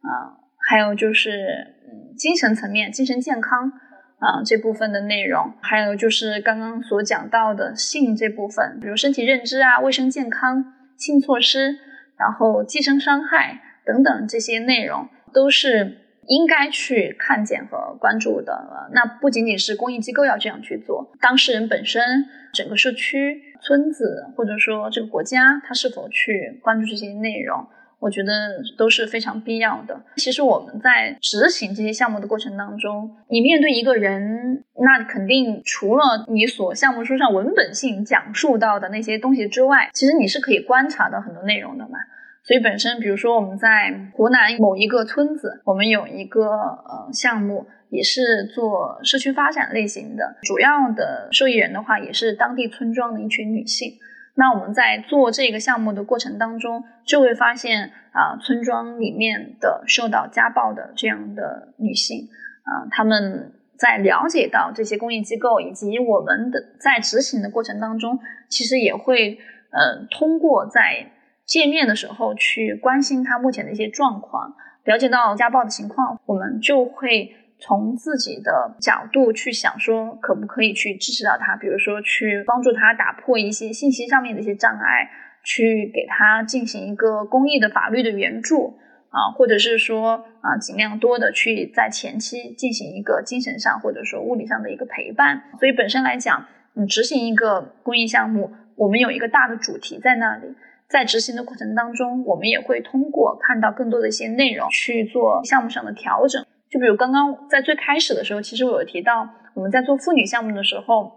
[0.00, 0.40] 啊，
[0.70, 3.70] 还有就是嗯精神层面、精神健康
[4.18, 10.74] 啊这部分的内容，还有就是刚刚所讲到的性这部分，比如身体认知啊、卫生健康。
[10.98, 11.78] 性措施，
[12.16, 18.90] 然后寄生伤害等等这些内容，都是应该去看见和关注的。
[18.92, 27.68] 那不仅仅是公益机构要这样去做，当事人本身、整个社区、村子或者说这个国家，他是否去关注这些内容，
[28.00, 28.32] 我觉得
[28.76, 30.00] 都是非常必要的。
[30.16, 41.98] 其实我们在执行这些项目的过程当中，你面对一个人，那肯定除了你所项目书上文本性讲述到的那些东西之外，其实你是可以观察到很多内容的嘛。
[42.44, 43.68] 所以本身，比如说我们在
[44.14, 53.92] 湖南某一个村子，我们有一个呃项目，也是做社区发展类型的，主要的受益人的话，也是当地村庄的一群女性。
[54.38, 62.28] 那我们在做这个项目的过程当中，就会发现啊，村庄里面的受到家暴的这样的女性
[62.62, 69.40] 啊，他们在了解到这些公益机构以及我们的在执行的过程当中，其实也会
[69.72, 71.10] 呃通过在
[71.44, 77.34] 见面的时候去关心她目前的一些状况，了解到家暴的情况，我们就会。
[77.60, 85.10] 从自己的角度去想，说可不可以去支持到他，比如说去帮助他打破一些信息上面的一些障碍，
[85.42, 88.78] 去给他进行一个公益的法律的援助
[89.10, 95.42] 啊，或者是说啊，尽量多的去在前期进行一个精神上或者说物理上的一个陪伴。
[95.58, 100.54] 所以本身来讲，你执行一个公益项目，我们有一个大的主题在那里，
[100.88, 106.46] 在执行的过程当中，我们也会通过看到更多的一些内容去做项目上的调整。
[106.70, 111.10] 就比如刚刚在最开始的时候，其实我有提到，我们在做妇女项目的时候，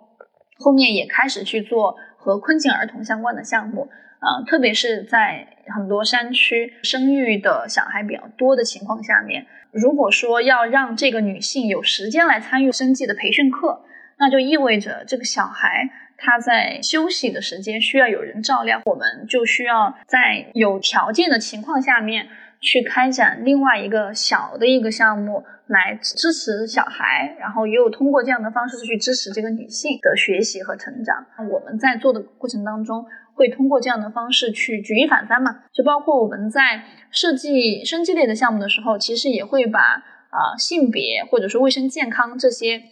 [0.58, 13.84] 后面也开始去做和困境儿童相关的项目，啊，特别是在很多山区生育的小孩比较多的情况下面，如果说要让这个女性有时间来参与生计的培训课，
[14.18, 22.30] 那就意味着这个小孩他在休息的时间需要有人照料，我们就需要在有条件的情况下面。
[22.62, 31.26] 去开展另外一个小的一个项目来支持小孩，然后也有通过这样的方式去支持这个女性的学习和成长。
[31.50, 35.64] 我们在做的过程当中，会通过这样的方式去举一反三嘛？
[35.74, 42.84] 就包括我们在设计生计类的项目的时候，其实也会把啊性别或者说卫生健康这些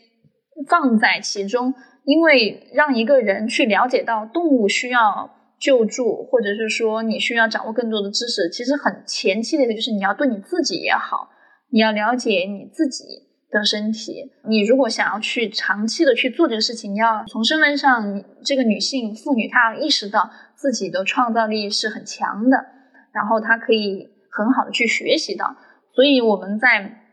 [0.67, 5.35] 放在其中，因为让一个人去了解到动物需要。
[5.59, 11.29] 救助，或者是说你需要掌握更多的知识，其实很前期的一个就是你要对你自己也好，
[11.69, 13.03] 你要了解你自己
[13.51, 14.31] 的身体。
[14.47, 22.57] 你如果想要去长期的去做这个事情，你要从身份上，这个女性妇女她要意识到自己的创造力是很强的，
[23.11, 25.55] 然后她可以很好的去学习到。
[25.93, 27.05] 所以我们在。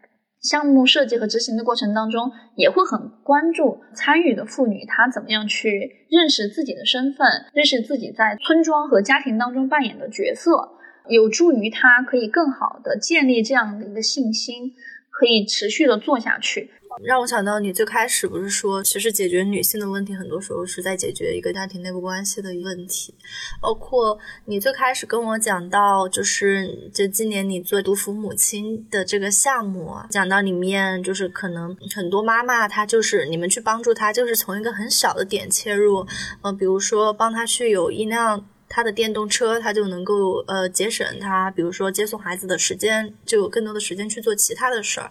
[0.49, 10.71] 项目设计和执行的过程当中，也会很关注参与的妇女，她怎么样去认识自己的身份，认识自己在村庄和家庭当中扮演的角色，
[11.09, 14.73] 有助于她可以更好的建立这样的一个信心，
[15.19, 16.71] 可以持续的做下去。
[17.05, 23.15] 让我想到你最开始不是说，其实解决女性的问题，很多时候是在解决一个家庭内部关系的问题。
[23.61, 36.07] 包括你最开始跟我讲到，就是就今年你做独扶母亲的这个项目啊，讲到里面就是可能很多妈妈她就是你们去帮助她，就是从一个很小的点切入，
[36.41, 45.11] 呃，比如说帮她去有一辆他的电动车，他就能够呃节省他，比如说接送孩子的时间，就有更多的时间去做其他的事儿。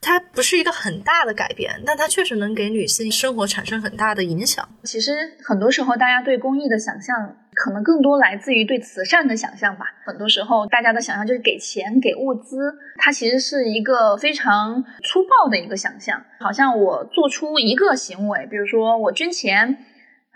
[0.00, 4.68] 它不是一个很大的改变，但它确实能给女性生活产生很大的影响。
[4.84, 5.12] 其实
[5.44, 9.86] 很多时候，大家对公益的想象可能更多来自于对慈善的想象吧。
[10.06, 16.22] 很多时候，大家的想象就是给钱、给物资，它其实是一个非常粗暴的一个想象。
[16.38, 19.78] 好像我做出一个行为，比如说我捐钱，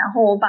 [0.03, 0.49] 然后我把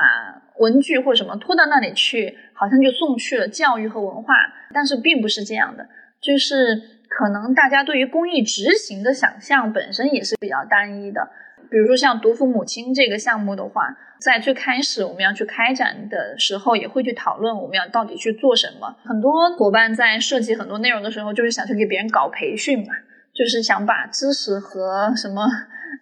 [0.58, 4.34] 文具或什么拖到那里去，好像就送去了教育和文化。
[4.74, 5.88] 但是并不是这样的，
[6.20, 6.90] 就是。
[7.16, 11.30] 可能大家对于公益执行的想象本身也是比较单一的。
[11.70, 18.96] 比如说像独父母亲这个项目的话，在最开始我们要去开展的时候，也会去讨论我们要到底去做什么。
[19.06, 22.96] 很多伙伴在设计很多内容的时候，就是想去给别人搞培训嘛，
[23.32, 25.46] 就是想把知识和什么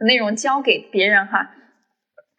[0.06, 1.52] 内容教给别人哈。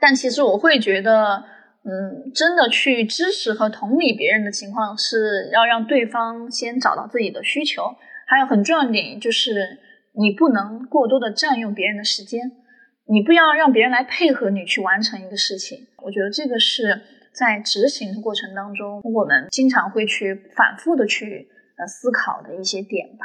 [0.03, 1.45] 但其实我会觉得，
[1.85, 7.85] 嗯，真的去支持和同理别人的情况，是要让对方先找到自己的需求。
[8.27, 9.79] 还有很重要的点就是，
[10.19, 12.51] 你不能过多的占用别人的时间，
[13.07, 15.87] 你不要让别人来配合你去完成一个事情。
[15.99, 17.01] 我觉得这个是
[17.33, 21.47] 在执行的过程当中，我们经常会去反复的去
[21.79, 23.25] 呃思考的一些点吧。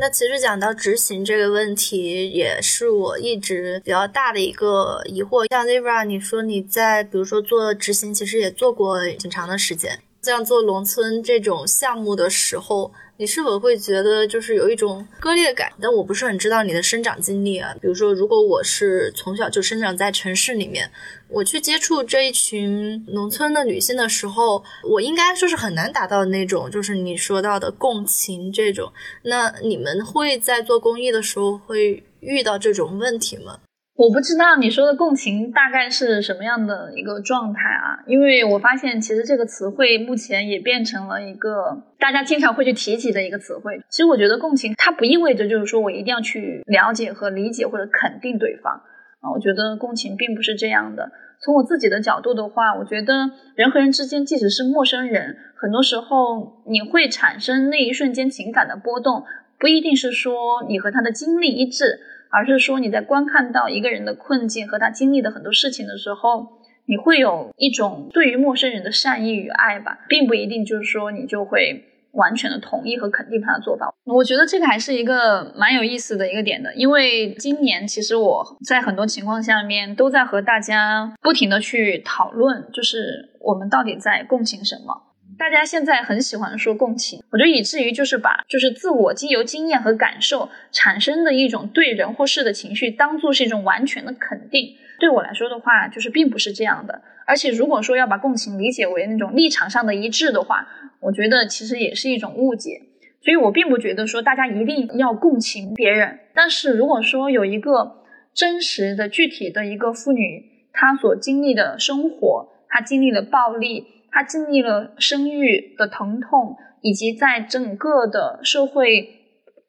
[0.00, 5.46] 那其实讲到执行这个问题，也是我一直比较大的一个疑惑。
[5.50, 10.00] 像 Zebra，你说你在比如说做执行，其实也做过挺长的时间。
[10.22, 15.70] 像做农村这种项目的时候，你是否会觉得就是有一种割裂感？
[15.78, 17.76] 但我不是很知道你的生长经历啊。
[17.78, 20.90] 比如说，如果我是从小就生长在城市里面，
[21.28, 28.90] 我去接触这一群农村的女性的时候，我应该说是很难达到那种就是你说到的共情这种。
[29.24, 33.58] 那你们会在做公益的时候会遇到这种问题吗？
[34.00, 38.00] 我不知道你说的共情大概是什么样的一个状态啊？
[38.06, 43.78] 因为我发现其实这个词汇目前也变成了一个大家经常会去提及的一个词汇。
[43.90, 49.28] 其实我觉得共情它不意味着就是说我一定要去了解和理解或者肯定对方啊。
[49.34, 51.12] 我觉得共情并不是这样的。
[51.44, 53.12] 从我自己的角度的话，我觉得
[53.54, 59.24] 人和人之间即使是陌生人，很多时候你会产生那一瞬间情感的波动，
[59.58, 62.00] 不一定是说你和他的经历一致。
[62.30, 66.46] 而是说你在观看到一个人的困境和他经历的很多事情的时候，
[66.86, 73.92] 你会有一种对于陌生人的善意与爱吧，并不一定就是说你就会完全的同意和肯定他的做法。
[74.04, 85.09] 我觉得这个还是一个蛮有意思的一个点的，因为今年其实我在很多情况下面都在和大家不停的去讨论，就是我们到底在共情什么。
[85.40, 94.76] 大家现在很喜欢说共情，我觉得以至于就是把就是自我经由经验和感受产生的一种对人或事的情绪，当做是一种完全的肯定。
[94.98, 97.00] 对我来说的话，就是并不是这样的。
[97.26, 100.68] 而且如果说要把共情理解为那种立场上的一致的话，
[101.00, 102.82] 我觉得其实也是一种误解。
[103.22, 106.18] 所以我并不觉得说大家一定要共情别人。
[106.34, 108.02] 但是如果说有一个
[108.34, 113.86] 真实的具体的一个妇女，她所经历的生活，她经历了暴力。
[114.10, 119.08] 他经历了生育的疼痛，以及在整个的社会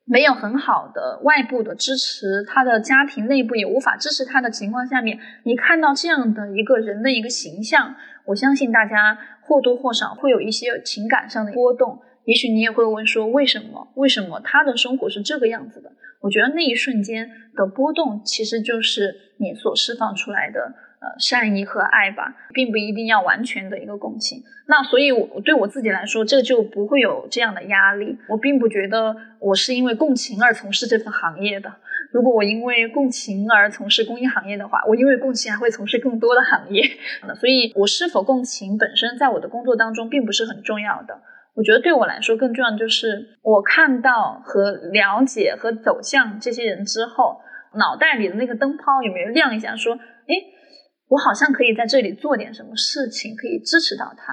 [0.06, 12.00] 没有很好的外部的支持，他的家庭内部也无法支持他的情况下面，你看到这样的一个人的一个形象，我相信大家或多或少会有一些情感上的波动。
[12.26, 13.92] 也许你也会问说，为什么？
[13.96, 15.92] 为什么他的生活是这个样子的？
[16.22, 20.74] 我觉得那一瞬间的波动，其实就是你所释放出来的。
[21.02, 24.44] 呃，善意和爱吧，并不一定要完全的一个共情。
[24.68, 28.16] 那所以，我对我自己来说，这就不会有这样的压力。
[28.30, 31.74] 我并不觉得我是因为共情而从事这份行业的。
[32.14, 36.84] 如果我因为共情而从事公益行业的话，我因为共情还会从事更多的行业。
[37.34, 41.20] 所以，我是否共情本身在我的工作当中并不是很重要的。
[41.56, 47.42] 我觉得对我来说更重要的就是，我看到和了解和走向这些人之后，
[47.74, 49.76] 脑袋里的那个灯泡有没有亮一下？
[49.76, 50.61] 说，哎。
[51.12, 54.32] 我好像可以在这里做点什么事情，可以支持到他，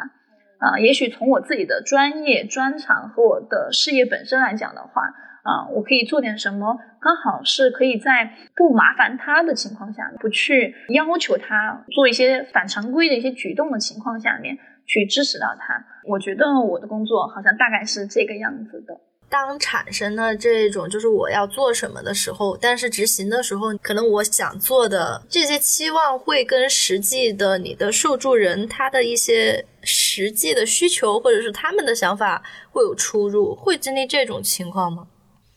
[0.64, 5.02] 啊，也许从我自己的专业专长和我的事业本身来讲的话，
[5.42, 15.84] 啊，我可以做点什么，刚好是可以在不麻烦他的情况下，不去要求他做一些反常规的一些举动的情况下面，去支持到他。
[16.06, 18.94] 我觉得我的工作好像大概是这个样子的。
[19.30, 35.06] 当产生了这种就是我要做什么的时候，但是执行的时候，可能我想做的这些期望会跟实际的你的受助人他的一些实际的需求或者是他们的想法会有出入，会经历这种情况吗？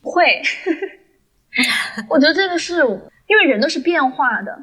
[0.02, 0.42] 会，
[2.10, 2.76] 我觉得这个是
[3.28, 4.58] 因为人都是变化的，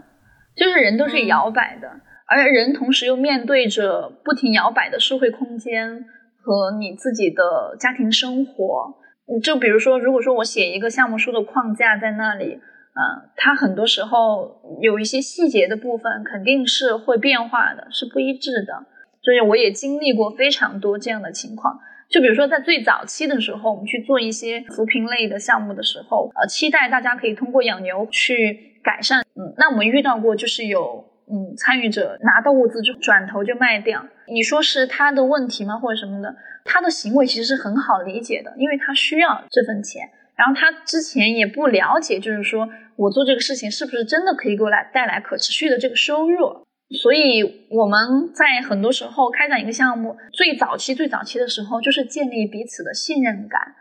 [0.56, 1.88] 就是人都是摇摆的，
[2.26, 6.04] 而人同时又面对着不停摇摆的社会空间。
[6.48, 8.94] 和你自己的家庭生活，
[9.42, 18.86] 就比如说，如果说我写一个项目书的框架在那里，嗯，它很多时候有一些细节的部分肯定是会变化的，是不一致的。
[19.20, 21.78] 所以我也经历过非常多这样的情况。
[22.08, 31.04] 就比如说在最早期的时候，我们去做一些扶贫类的项目的时候，呃，期待大家可以通过养牛去改善，嗯，那我们遇到过就是有。
[31.30, 36.34] 嗯，参与者拿到物资就转头就卖掉，你说是他的问题吗，或者什么的？
[36.64, 46.66] 他的行为其实是很好理解的，因为他需要这份钱，然后他之前也不了解，就是说我做这个事情是不是真的可以给我来带来可持续的这个收入？
[47.02, 53.74] 所以我们在很多时候开展一个项目，最早期最早期的时候，就是建立彼此的信任感。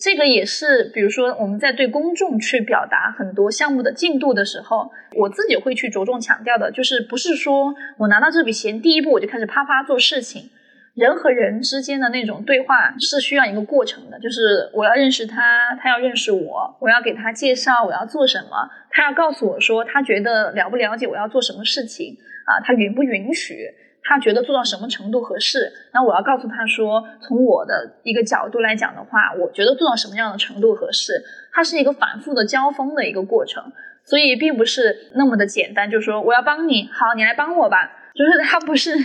[0.00, 10.50] 这个也是，比如说我们在对公众去表达很多项目的进度的时候，我自己会去着重强调的，就是不是说我拿到这笔钱，第一步我就开始啪啪做事情。
[10.94, 23.68] 人和人之间的那种对话是需要一个过程的，就是我要认识他，他要认识我，我要给他介绍我要做什么，他要告诉我说他觉得了不了解我要做什么事情啊，他允不允许。
[24.02, 31.22] 他觉得做到什么程度合适，那我要告诉他说，从我的一个角度来讲的话，我觉得做到什么样的程度合适，
[31.52, 33.62] 它是一个反复的交锋的一个过程，
[34.04, 38.96] 所以并不是那么的简单，就是说我要帮你，好，你来帮我吧，就是它不是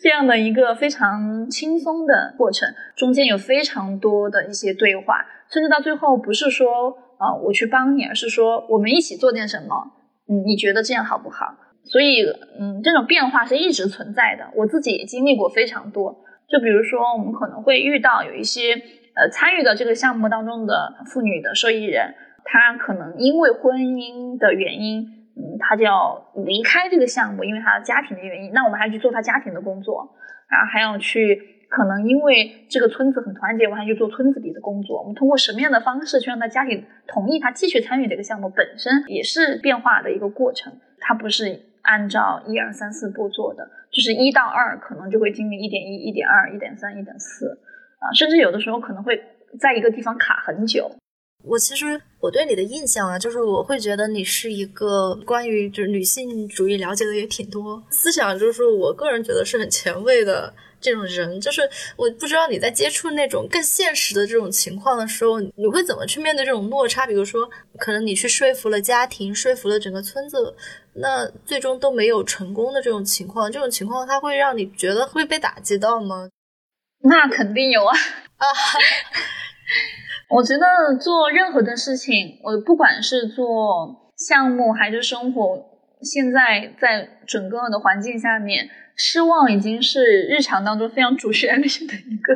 [0.00, 9.92] 这样的一个非常轻松的过程，中间有非常多的一些对话，甚至到最后不是说啊我去帮你，而是说我们一起做点什么，
[10.28, 11.54] 嗯，你觉得这样好不好？
[11.88, 12.22] 所以，
[12.60, 16.22] 嗯，这种变化是一直存在的，我自己也经历过非常多。
[16.46, 18.74] 就比如说，我们可能会遇到有一些
[19.16, 20.74] 呃参与到这个项目当中的
[21.06, 22.14] 妇女的受益人，
[22.44, 25.00] 她可能因为婚姻的原因，
[25.36, 28.52] 嗯，她就要离开这个项目，因为她的家庭的原因。
[28.52, 30.14] 那我们还去做她家庭的工作，
[30.50, 31.38] 然后还要去
[31.70, 35.00] 可能因为这个村子很团结，我还去做村子里的工作。
[35.00, 41.67] 我们通过什么样的方式去让她家里同意她继续参与这个项目，本身也是变化的一个过程，它不是。
[41.82, 47.58] 按照一二三四步做的，就是一到二可能就会经历一点一、一点二、一点三、一点四
[47.98, 49.22] 啊，甚至有的时候可能会
[49.58, 50.90] 在一个地方卡很久。
[51.44, 60.52] 我其实我对你的印象啊，就是我会觉得你是一个关于就是女性主义了解的也挺多，思想就是我个人觉得是很前卫的。
[60.80, 67.04] 这种人就是我不知道你在接触那种更现实的这种情况的时候，你会怎么去面对这种落差？
[67.04, 70.54] 比如说，可能你去说服了家庭，说服了整个村子，
[70.94, 76.28] 那最终都没有成功的这种情况，这种情况它会让你觉得会被打击到吗？
[77.02, 77.96] 那肯定有啊
[78.36, 78.46] 啊！
[80.30, 85.64] 我觉得做任何的事情，我不管是做项目还是生活，
[86.02, 88.68] 现在在整个的环境下面。
[89.00, 92.34] 失望已经是日常当中非常主旋律的一个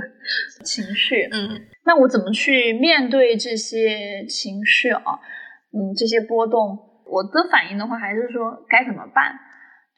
[0.62, 5.18] 情绪，嗯，那我怎么去面对这些情绪啊？
[5.74, 9.34] 嗯，这些波动，我的反应的话，还是说该怎么办？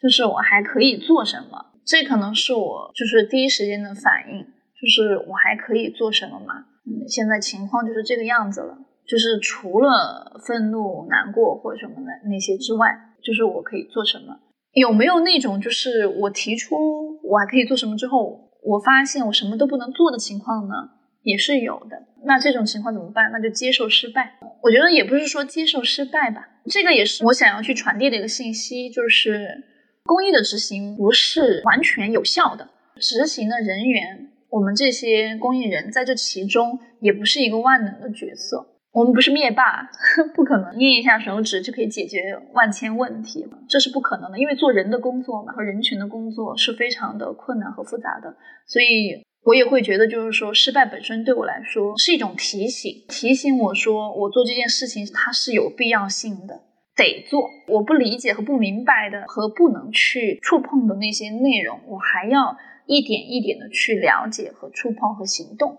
[0.00, 1.66] 就是我还可以做什么？
[1.84, 6.64] 这可能是我就是第一时间的反应，就是我还可以做什么嘛？
[7.08, 8.76] 现在情况就是这个样子了，
[9.06, 12.88] 就是除了愤怒、难过或者什么的那些之外，
[13.22, 14.38] 就是我可以做什么？
[14.72, 16.74] 有没有那种就是我提出
[17.22, 20.74] 我还可以做什么之后，我发现我什么都不能做的情况呢？
[21.22, 21.96] 也是有的。
[22.26, 23.30] 那这种情况怎么办？
[23.32, 24.38] 那就接受失败。
[24.62, 29.62] 我觉得也不是说接受失败吧，这个也是我想要去传递的一个信息，就是
[30.04, 38.64] 公益的执行不是完全有效的，执行的人员，我们这些公益人在这其中也不是一个万能的角色。
[38.92, 39.90] 我们不是灭霸，
[40.32, 42.20] 不可能捏一下手指就可以解决
[42.52, 44.38] 万千问题，这是不可能的。
[44.38, 48.36] 因为做人的工作嘛，和人群的工作是非常的困难和复杂的，
[48.68, 56.60] 所以我也会觉得，就是说失败本身对我来说是一种提醒，提醒我说我做这件事情它是有必要性的，
[56.94, 57.50] 得做。
[57.66, 62.56] 我不理解和不明白的和不能去触碰的那些内容，我还要
[62.86, 65.78] 一点一点的去了解和触碰和行动。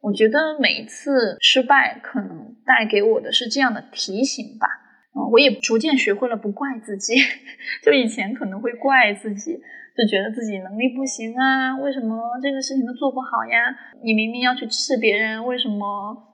[0.00, 4.68] 我觉得每一次失败可能带给我的是这样的提醒吧，
[5.16, 7.14] 嗯，我也逐渐学会了不怪自己，
[7.82, 9.54] 就以前可能会怪自己，
[9.96, 13.58] 就觉得自己能力不行啊，为什么这个事情都做不好呀？
[14.04, 15.78] 你明明要去支持别人，为什么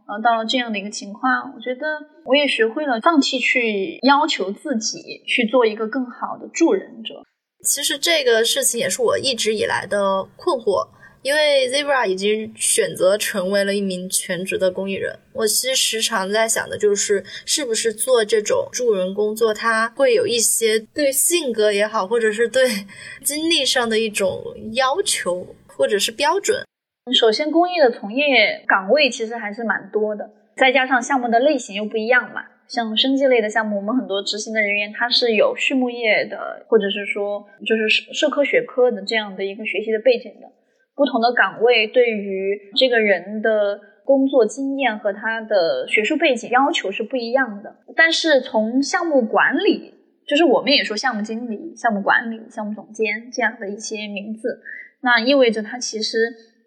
[0.08, 1.52] 呃到了这样的一个情况？
[1.54, 1.86] 我觉得
[2.24, 7.22] 我也学会了放弃去要求自己去做一个更好的助人者。
[7.62, 10.88] 其实这个事情也是我一直以来的困惑。
[11.22, 22.70] 因为 Zebra 已经选择成为了一名全职的公益人，我其实时常在想的就是，是不是做这种助人工作，他会有一些对性格也好，或者是对
[23.22, 24.42] 经历上的一种
[24.72, 26.64] 要求，或者是标准。
[27.12, 32.46] 首先，公益的从业岗位其实还是蛮多的，再加上项目的类型又不一样嘛。
[32.72, 40.46] 像生计类的项目，我们很多执行的人员他是有畜牧业的，或者是说就是社社科学科的这样的一个学习的背景的。
[40.94, 47.74] 不同的岗位对于这个人的工作经验和他的学术背景要求是不一样的。
[47.96, 49.94] 但是从项目管理，
[50.28, 54.60] 就是我们也说项目经理、项目管理、项目总监这样的一些名字，
[55.02, 56.18] 那意味着他其实，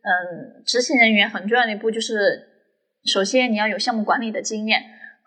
[0.01, 2.43] 嗯，执行人员很重要的一步就是，
[3.06, 4.82] 首先你要有项目管理的经验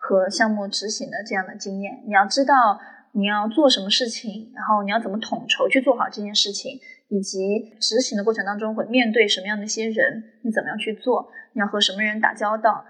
[0.07, 2.79] 和项目执行的这样的经验，你要知道
[3.11, 6.79] 你要做什么事情，然后你要怎么统筹去做好这件事情。
[7.09, 11.29] 以及执行的过程当中会面对什么样的一些人，你怎么样去做？
[11.53, 12.83] 你要和什么人打交道？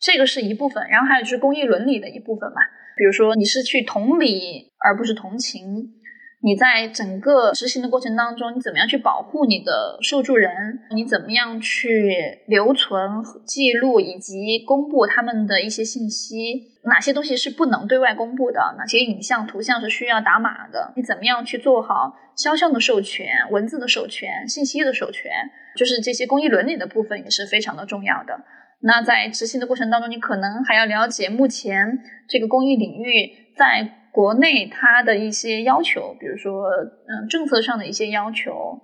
[0.00, 2.60] 这个是一部分，然后还有就是公益伦理的一部分嘛。
[2.96, 5.99] 比如说你是去同理而不是同情。
[6.42, 10.80] 你在整个执行的过程当中，你怎么样去保护你的受助人？
[10.94, 16.70] 你怎么样去留存、记录以及公布他们的一些信息？
[16.84, 18.74] 哪些东西是不能对外公布的？
[18.78, 20.94] 哪些影像、图像是需要打码的？
[20.96, 25.30] 你怎么样去做好肖像的授权、文字的授权、信息的授权？
[25.76, 28.40] 就是这些公益伦理的部分也是非常的重要的。
[28.82, 38.80] 那在执行的过程当中，你可能还要了解目前这个公益领域在国内它的一些要求，比如说嗯政策上的一些要求。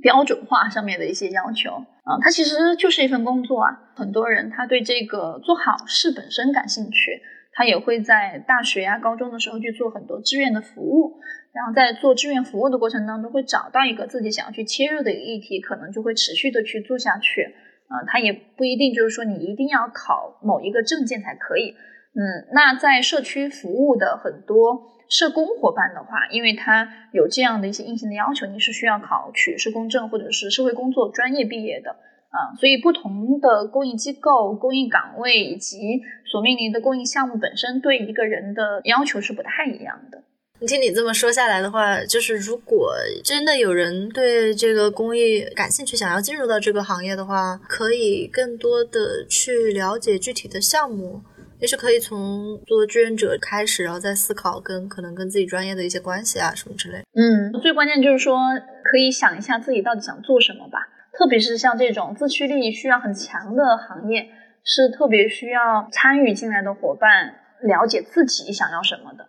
[0.00, 3.66] 标准化上面的一些要求啊，它其实就是一份工作啊。
[3.96, 7.20] 很多人他对这个做好事本身感兴趣，
[7.52, 11.18] 他也会在大学啊、高中的时候去做很多志愿的服务，
[11.52, 17.52] 然后在做志愿服务的过程当中，会找到一个自己想要去切入的一个议题，可能就会持续的去做下去
[17.88, 18.04] 啊。
[18.06, 21.74] 他也不一定就是说你一定要考某一个证件才可以。
[22.14, 24.94] 嗯，那在社区服务的很多。
[25.10, 31.92] 社工伙伴的话，因为他有这样的一些硬性的要求，你是需要考取社工证或者是社会工作专业毕业的
[32.28, 40.22] 啊，所以不同的公益机构、公益岗位以及所面临的公益项目本身对一个人的要求是不太一样的。
[40.66, 51.22] 听你这么说下来的话，就是如果真的有人对这个公益感兴趣，想要进入到这个行业的话，可以更多的去了解具体的项目。
[51.60, 56.98] 也是可以从做志愿者开始，然后再思考跟可能跟自己专业的一些关系啊什么之类。
[57.14, 58.38] 嗯，最关键就是说，
[58.84, 60.78] 可以想一下自己到底想做什么吧。
[61.18, 64.28] 特别是像这种自驱力需要很强的行业，
[64.62, 69.28] 是特别需要参与进来的伙伴了解自己想要什么的。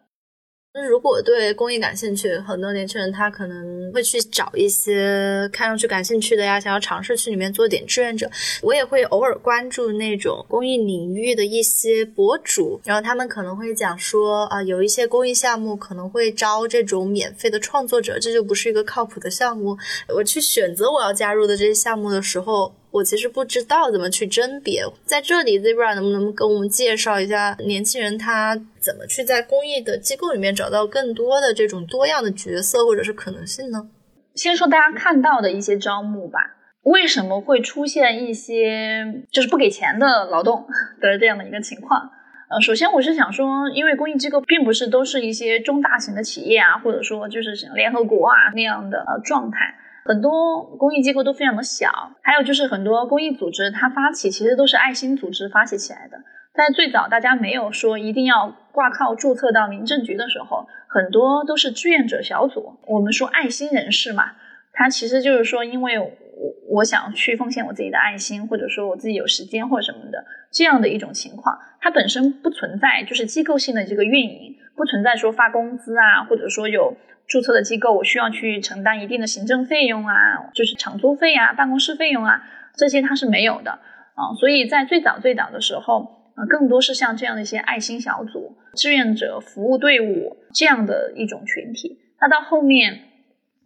[0.71, 8.29] 那如果对公益感兴趣，很多年轻人他可能会去找一些看上去感兴趣的呀，想要尝试去里面做点志愿者。
[8.61, 19.75] 我也会偶尔关注那种公益领域的一些博主，然后他们可能会讲说啊，有一些公益项目可能会招这种免费的创作者，这就不是一个靠谱的项目。
[20.07, 22.71] 我去选择我要加入的这些项目的时候。
[22.91, 33.89] 我其实不知道怎么去甄别，在这里，Zebra 能不能跟我们介绍一下年轻人他怎么去在公益的机构里面找到更多的这种多样的角色或者是可能性呢？
[34.33, 36.39] 先说大家看到的一些招募吧，
[36.81, 40.65] 为什么会出现一些就是不给钱的劳动
[40.99, 42.09] 的这样的一个情况？
[42.49, 49.75] 呃，首先我是想说，因为公益机构并不是都是一些中大型的企业啊，或者说就是像联合国啊那样的呃状态。
[50.09, 51.87] 很多公益机构都非常的小，
[52.23, 56.17] 还有就是很多公益组织，它发起其实都是爱心组织发起起来的。
[56.55, 62.73] 在最早大家没有说一定要挂靠注册到民政局的时候，很多都是志愿者小组。
[62.87, 64.31] 我们说爱心人士嘛，
[64.73, 65.99] 他其实就是说，因为
[66.39, 76.95] 我我想去奉献我自己的爱心，或者说我自己有时间或者什么的这样的一种情况，它本身不存在就是机构性的这个运营，不存在说发工资啊，或者说有。
[77.31, 82.41] 注册的机构，我需要去承担一定的行政费用啊，就是场租费啊、办公室费用啊，
[82.75, 84.33] 这些它是没有的啊。
[84.39, 91.99] 所以在最早最早的时候，啊，更多是像这样的一些爱心小组、志愿者服务队伍这样的一种群体。
[92.19, 92.99] 那到后面，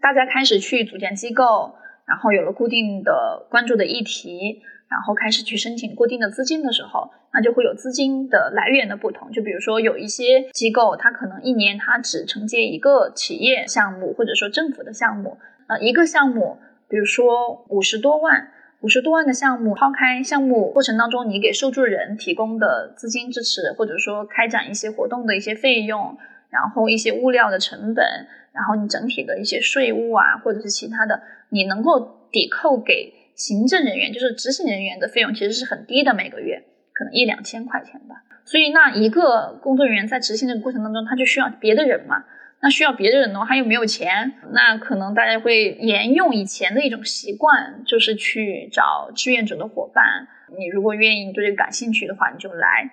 [0.02, 1.74] 大家开始去组建机构，
[2.14, 4.62] 然后有了固定的关注的议题。
[4.90, 9.32] 然后开始去申请固定的资金的时候，那就会有资金的来源的不同。
[9.32, 15.40] 就比如说有一些机构，它可能一年它只承接一个企业项目，或者说政府的项目。
[15.66, 18.52] 呃，一个项目，比如说五十多万，
[18.82, 26.16] 五十多万的项目，抛开项目过程当中你给受助人提供的资金支持，或者说开展一些活动的一些费用，
[26.52, 28.06] 然后一些物料的成本，
[28.54, 33.14] 然后你整体的一些税务啊，或者是其他的，你能够抵扣给。
[33.36, 38.22] 行政人员就是执行人员的费用其实是很低的，每个月可能一两千块钱吧。
[38.46, 42.26] 所以那一个工作人员在执行这个过程当中，他就需要别的人嘛。
[42.62, 50.28] 那需要别的人的话，他又没有钱，那可能大家会沿用以前的一种习惯，就是去找志愿者的伙伴。
[50.56, 52.92] 你如果愿意对这个感兴趣的话，你就来。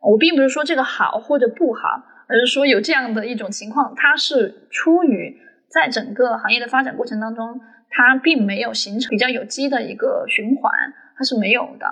[0.00, 2.02] 我并不是说这个好或者不好，
[2.32, 5.36] 而是说有这样的一种情况，它是出于
[5.68, 7.60] 在整个行业的发展过程当中。
[7.94, 10.72] 它并没有形成比较有机的一个循环，
[11.14, 11.84] 它是没有的。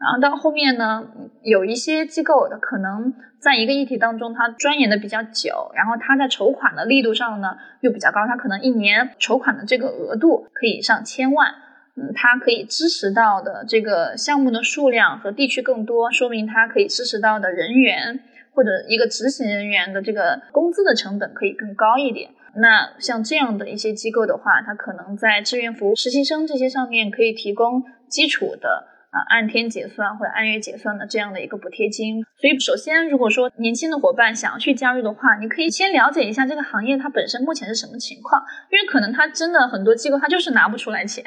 [0.00, 1.04] 然后到后面呢，
[1.44, 11.54] 有一些机构的可能在一个议题当中，它钻研的比较久，然后它在筹款的力度上呢又比较高，它可能一年筹款的这个额度可以上千万。
[11.96, 18.18] 嗯，它可以支持到的这个项目的数量和地区更多，说明它可以支持到的人员
[18.54, 22.30] 或者一个执行人员的这个工资的成本可以更高一点。
[22.56, 32.22] 那像这样的一些机构的话，它可能在志愿服务、实习生这些上面可以提供基础的啊按天结算或者按月结算的这样的一个补贴金。
[32.36, 38.40] 所以，首先如果说年轻的伙伴想要去加入的话，你可以先了解一下这个行业它本身目前是什么情况，
[38.70, 41.24] 因为可能它真的很多机构它就是拿不出来钱，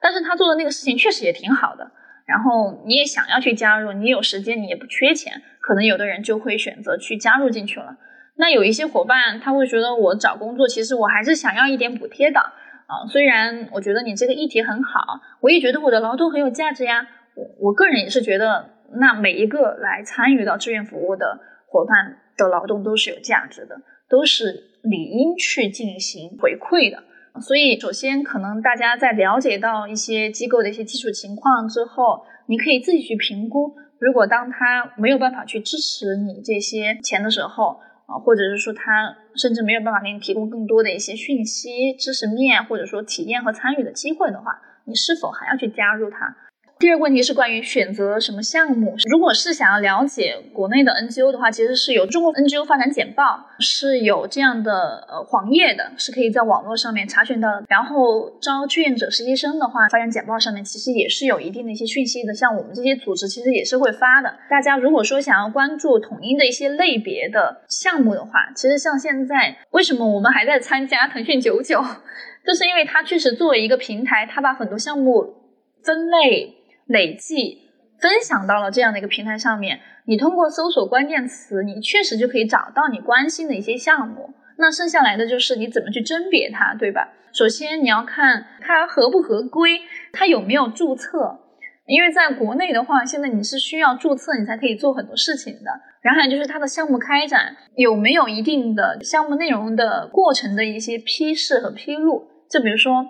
[0.00, 1.88] 但是他做的那个事情确实也挺好的。
[2.26, 7.96] 然后你也想要去加入，你有时间，你也不缺钱，可能有的人就会选择去加入进去了。
[8.36, 13.06] 那有一些伙伴他会觉得我找工作，其实我还是想要一点补贴的啊。
[13.08, 17.06] 虽然我觉得你这个议题很好，我也觉得我的劳动很有价值呀。
[17.34, 18.70] 我我个人也是觉得，
[19.00, 23.76] 那每一个来参与到志愿服务的伙伴的劳动都是有价值的，
[24.08, 24.44] 都是
[24.82, 27.02] 理应去进行回馈的。
[27.40, 33.74] 所以，首先可能大家在了解到一些机构的一些基础情况之后，你可以自己去评估。
[33.98, 46.36] 如果当他没有办法去支持你这些钱的时候，啊，或者是说他甚至没有办法给你提供更多的一些讯息、知识面，或者说体验和参与的机会的话，你是否还要去加入他？
[46.78, 48.94] 第二个问题是关于选择什么项目。
[49.08, 57.64] 如果是想要了解国内的 NGO 的话，其实是有中国 NGO 发展简报，是有这样的呃黄页的，是可以在网络上面查询到的。
[57.68, 62.34] 然后招志愿者实习生的话，发展简报上面其实也是有一定的一些讯息的。
[62.34, 64.34] 像我们这些组织其实也是会发的。
[64.50, 71.80] 大家如果说想要关注统一的一些类别的项目的话，其实像现在为什么我们还在参加腾讯九九，
[72.44, 75.34] 就是因为它确实作为一个平台，它把很多项目
[75.82, 76.56] 分类。
[76.86, 84.34] 累计分享到了这样的一个平台上面，你通过搜索关键词，你确实就可以找到你关心的一些项目。
[84.58, 87.12] 那剩下来的就是你怎么去甄别它，对吧？
[87.32, 89.80] 首先你要看它合不合规，
[90.12, 91.40] 它有没有注册。
[91.86, 95.70] 因为在国内的话，现在你是需要注册，你才可以做很多事情的。
[96.02, 102.28] 然后就是它的项目开展有没有一定的项目内容的过程的一些批示和披露。
[102.48, 103.04] 就比如说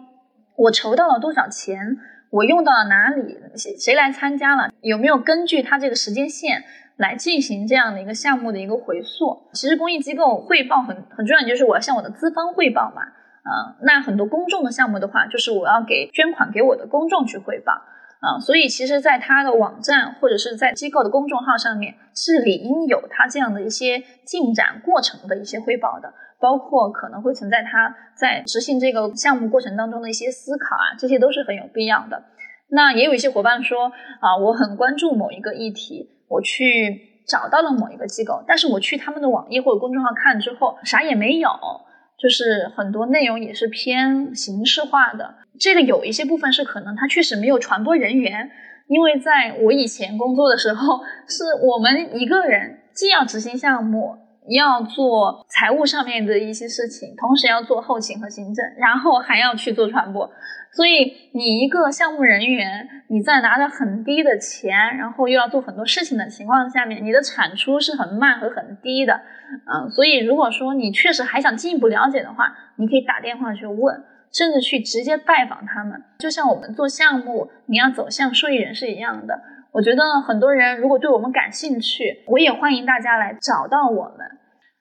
[0.57, 1.97] 我筹到了多少钱。
[2.35, 3.39] 我用到了哪里？
[3.55, 4.69] 谁谁来参加了？
[4.81, 6.65] 有没有根据它这个时间线
[6.97, 9.49] 来进行这样的一个项目的一个回溯？
[9.53, 13.03] 其实公益机构汇报很很重要，就是我要向我的资方汇报嘛。
[13.03, 17.73] 啊，那很多公众的项目的话，就是我要给捐款给我的公众去汇报。
[17.73, 26.13] 啊，所以其实，在他的网站或者是在机构的公众号上面，是理应有他这样的一些进展过程的一些汇报的。
[26.45, 32.23] 包括可能会存在他在执行这个项目过程当中的一些思考啊，这些都是很有必要的。
[32.69, 33.87] 那也有一些伙伴说
[34.21, 41.49] 啊，我很关注某一个议题，我去找到了某一个机构，但是我去他们的网页或者公众号看之后，啥也没有，
[42.19, 45.37] 就是很多内容也是偏形式化的。
[45.59, 48.51] 这个有一些部分是可能他确实没有传播人员，
[48.89, 54.19] 因为在我以前工作的时候，是我们一个人既要执行项目。
[54.49, 60.31] 要做财务上面的一些事情，同时要做后勤和行政，然后还要去做传播。
[60.73, 69.21] 所以你一个项目人员，你在拿着很低的钱，然后又要做很多事情的情况下面，你的产出是很慢和很低的。
[69.73, 76.03] 嗯，所以如果说你确实还想进一步了解的话，你可以打电话去问，甚至去直接拜访他们。
[76.19, 79.41] 就像我们做项目，你要走向受益人是一样的。
[79.75, 84.19] 我觉得很多人如果对我们感兴趣，我也欢迎大家来找到我们，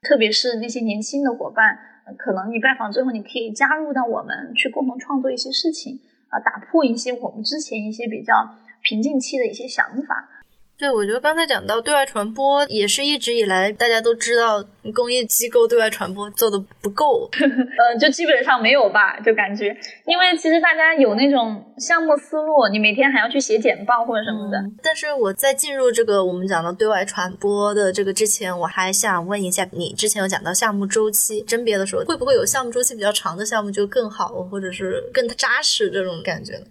[0.04, 1.76] 特别是那些年轻的伙伴，
[2.16, 8.48] 可能你拜访之后，你可以加入到我们去共同创作一些事情，啊，打破一些我们之前一些比较
[8.84, 10.30] 瓶颈期的一些想法。
[10.76, 14.62] 对，我觉得刚才讲到对外传播，也是一直以来大家都知道
[14.94, 19.68] 公益机构对外传播做的不够， 呃，就基本上没有吧，就感觉，
[20.06, 24.58] 因为其实大家有那种项目思路，你每天还要去写简报或者什么的。
[24.82, 36.66] 但是我在进入这个我们讲到对外传播的这个之前，我还想问一下，你之前有讲到项目周期甄别的时候，会不会有项目周期比较长的项目就更好，或者是更扎实这种感觉呢？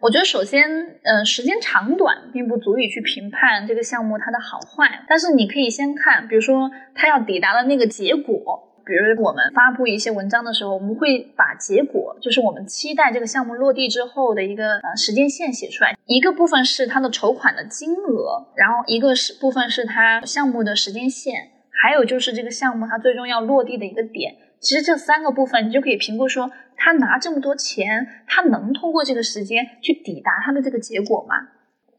[0.00, 0.68] 我觉得首先，
[1.02, 15.96] 嗯，时间长短并不足以去评判这个项目它的好坏，但是你可以先看，比如说它要抵达的那个结果，比如我们发布一些文章的时候，我们会把结果，就是我们期待这个项目落地之后的一个呃时间线写出来。
[16.06, 24.36] 一个部分是它的筹款的金额，然后一个是部分是它项目的时间线，还有就是这个项目它最终要落地的一个点。
[24.60, 31.34] 其实这三个部分，你就可以评估说，他拿这么多钱，他能通过这个时间去抵达他的这个结果吗？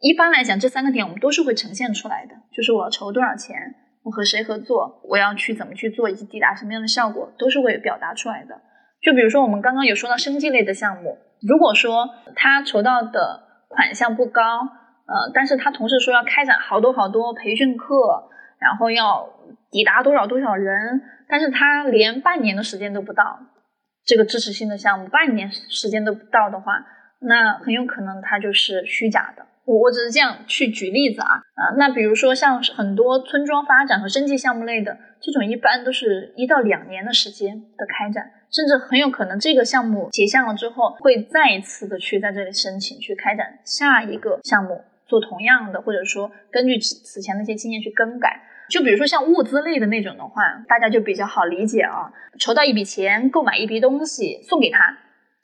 [0.01, 8.61] 一般来讲，这三个点我们都是会呈现出来的，就是我要筹多少钱，我和谁合作，我要去怎么去做，以及抵达什么样的效果，都是会表达出来的。
[9.01, 14.41] 就比如说我们刚刚有说到生计类的项目，如果说他筹到的款项不高，
[15.05, 18.29] 呃，但是他同时说要开展好多好多培训课，
[18.59, 19.29] 然后要
[19.71, 21.01] 抵达多少多少人。
[21.29, 23.39] 但是他连半年的时间都不到，
[24.03, 26.83] 这个支持性的项目半年时间都不到的话，
[27.21, 29.45] 那很有可能它就是虚假的。
[29.65, 48.41] 我我只是这样去举例子啊啊，那比如说像很多村庄发展和生计项目类的这种，一般都是一到两年的时间的开展，甚至很有可能这个项目结项了之后，会再一次的去在这里申请去开展下一个项目，做同样的，或者说根据此此前的一些经验去更改。
[48.69, 54.97] 就比如说像物资类的那种的话，大家就比较好理解啊，筹到一笔钱，购买一批东西送给他，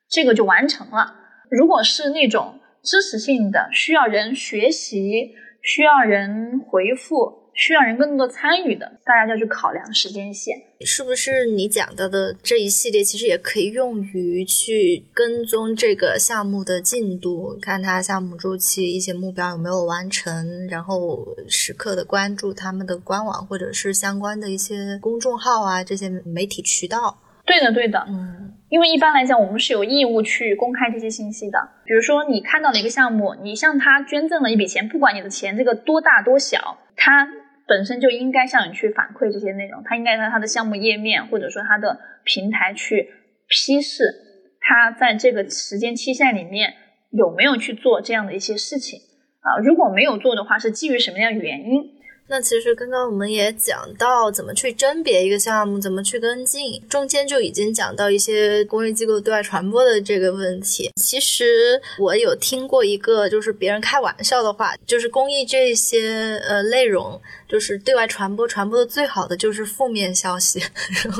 [0.10, 1.16] 这个就完成了。
[1.50, 7.45] 如果是那种知识性的，需要人学习、需要人回复。
[7.56, 11.46] 需要人更多的参与的，大家就要去考量时间线，是不是？
[11.46, 27.18] 你讲到的这一系列，其实也可以用于去跟踪这个项目的进度，看它项目周期一些目标有没有完成，然后时刻的关注他们的官网或者是相关的一些公众号啊，这些媒体渠道。
[27.46, 31.60] 对的，对的，嗯，因为一般来讲，我们是有义务去公开这些信息的。
[31.86, 37.26] 比如说，你看到了一个项目，你向他捐赠了一笔钱，不管你的钱这个多大多小，他。
[37.68, 43.10] 本身就应该向你去反馈这些内容，他应该在他的项目页面或者说他的平台去
[43.48, 44.04] 批示，
[44.60, 46.74] 他在这个时间期限里面
[47.12, 49.00] 有没有去做这样的一些事情
[49.42, 49.58] 啊？
[49.64, 51.95] 如果没有做的话，是基于什么样的原因？
[52.28, 60.90] 那其实刚刚我们也讲到怎么去甄别一个项目，怎么去跟进，中间就已经讲到一些公益机构对外传播的这个问题。
[60.96, 67.22] 其实我有听过一个，就是别人开玩笑的话，就是公益这些呃内容。
[67.48, 70.60] 就是对外传播，传播的最好的就是负面消息，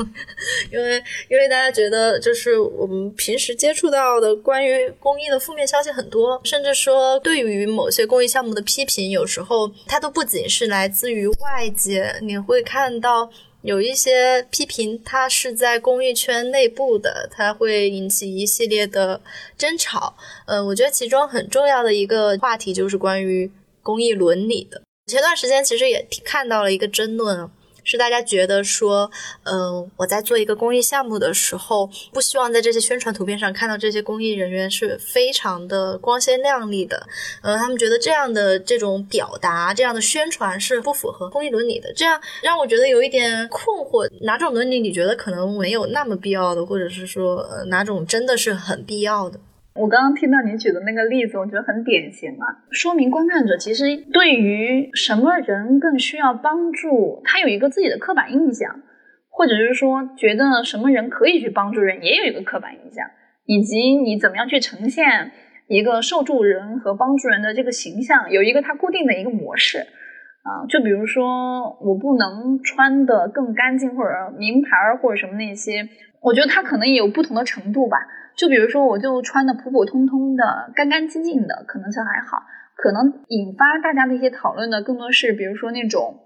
[0.72, 1.00] 因为
[1.30, 13.30] 因为大家觉得，就是我们平时接触到的关于公益的负面消息很多，甚至说对于某些公益项目的批评，有时候它都不仅是来自于外界，你会看到
[13.60, 19.20] 有一些批评，它是在公益圈内部的，它会引起一系列的
[19.58, 20.16] 争吵。
[20.46, 23.50] 嗯，我觉得其中很重要的一个话题就是关于
[23.82, 24.80] 公益伦理的。
[25.06, 27.50] 前段时间其实也看到了一个争论，
[27.86, 29.08] 是大家觉得说，
[29.44, 37.06] 嗯，我在做一个公益项目的时候，不希望在这些宣传图片上看到这些公益人员是非常的光鲜亮丽的，
[37.42, 49.38] 呃，他们觉得这样的这种表达、这样的宣传是不符合公益伦理的，这样让我觉得有一点困惑，哪种伦理你觉得可能没有那么必要的，或者是说，呃，哪种真的是很必要的？
[49.76, 58.80] 我刚刚听到你举的那个例子，我觉得很典型啊，说明观看者其实对于什么人更需要帮助，他有一个自己的刻板印象，
[59.28, 63.06] 或者是说觉得什么人可以去帮助人，也有一个刻板印象，
[63.44, 65.32] 以及你怎么样去呈现
[65.68, 74.70] 一个受助人和帮助人的这个形象，有一个他固定的一个模式啊，就比如说我不能穿的更干净，或者名牌
[75.02, 75.86] 或者什么那些，
[76.22, 77.98] 我觉得他可能也有不同的程度吧。
[78.36, 82.42] 就比如说，我就穿的普普通通的、干干净净的，可能就还好。
[82.76, 86.20] 可能引发大家的一些讨论的，更多是比如说那种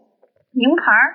[0.51, 1.15] 名牌儿、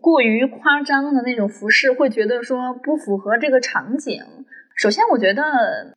[0.00, 4.22] 过于夸张的那种服饰，会觉得说不符合这个场景。
[4.76, 5.42] 首先，我觉得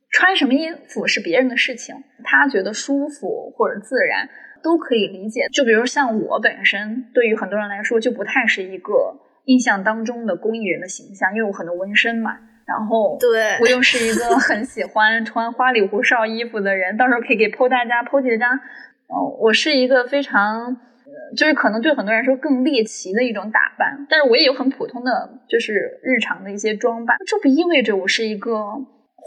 [0.09, 4.27] 穿什么衣服是别人的事情，他觉得舒服或者自然
[4.61, 5.47] 都可以理解。
[5.53, 12.37] 就比如像我本身，对于很多人来说就不太是一个印象当中的公益人的形象，因为我很多纹身嘛。
[12.65, 18.57] 然后，对我又是一个很喜欢穿花里胡哨衣服的人，到时候可以给 PO 大家 PO 几张。
[19.07, 20.77] 哦，我是一个非常，
[21.37, 27.17] 就是可能对很多人说更猎奇的一种打扮，但是我也有很普通的，就是日常的一些装扮。
[27.27, 28.65] 这不意味着我是一个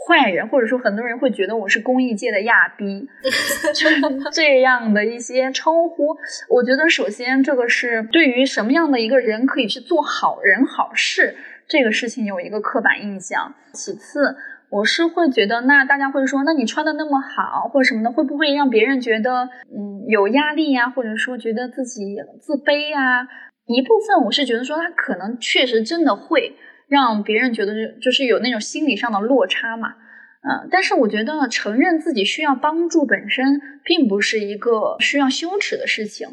[0.07, 3.07] 坏人，或者说很多人会觉得我是公益界的亚逼，
[3.73, 3.87] 就
[4.31, 6.17] 这样的一些称呼。
[6.49, 11.37] 我觉得首先这个是对于什么样的一个人可以去做好人好事。
[11.67, 13.53] 这个事情有一个刻板印象。
[13.73, 14.35] 其次，
[14.69, 20.89] 我是会觉得，那大家会说，那你穿的那么好，或者什么的，会不会让别人觉得，嗯，有压力呀？
[20.89, 23.27] 或者说觉得自己自卑呀？
[23.65, 26.55] 一部分我是觉得说，他可能确实真的会
[26.87, 29.89] 让别人觉得，就是有那种心理上的落差嘛。
[29.89, 36.29] 嗯，但是我觉得承认自己需要帮助本身，并不是一个需要羞耻的事情。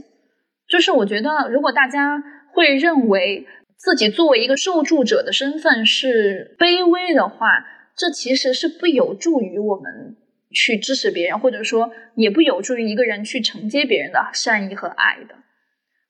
[0.68, 2.22] 就是我觉得，如果大家
[2.52, 3.46] 会认为。
[3.84, 10.16] 自己作为一个受助者的身份是卑微的话，这其实是不有助于我们
[10.50, 15.34] 去支持别人，或者说也不有助于一个人去承接别人的善意和爱的。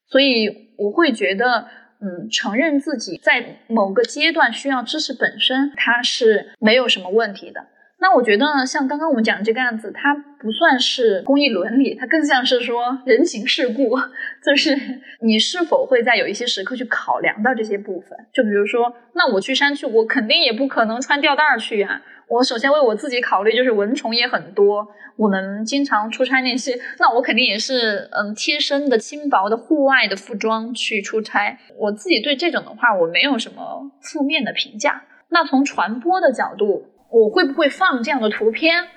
[0.06, 1.66] 所以我会觉得，
[2.00, 7.66] 嗯，承认自己在某个阶段需要知识本身，它是没有什么问题的。
[8.04, 13.96] 那我觉得，像刚刚我们讲这个案子，它不算是公益伦理，它更像是说人情世故，
[14.44, 14.76] 就是
[15.20, 18.10] 你是否会在有一些时刻去考量到这些部分。
[18.30, 22.02] 就比如说，那我去山区，我肯定也不可能穿吊带去呀。
[22.28, 24.86] 我首先为我自己考虑，就是蚊虫也很多，
[25.16, 31.58] 我们经常出差那些，那我肯定也是嗯贴身的轻薄的户外的服装去出差。
[31.78, 35.04] 我自己对这种的话，我没有什么负面的评价。
[35.30, 36.90] 那从传播的角度。
[37.14, 38.88] 我会不会放这样的图片？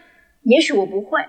[0.42, 1.24] 也许我不会，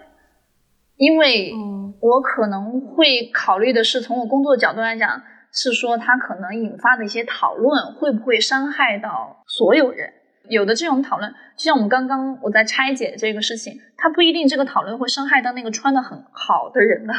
[0.96, 1.52] 因为
[2.00, 5.22] 我可能会考虑的是从我工作角度来讲，
[5.52, 10.14] 是说它可能引发的一些讨论会不会伤害到所有人。
[10.48, 17.12] 有的这种讨论，就像我们刚刚我在拆解这个事情，它不一定这个讨论会伤害到那个穿的很好的人的，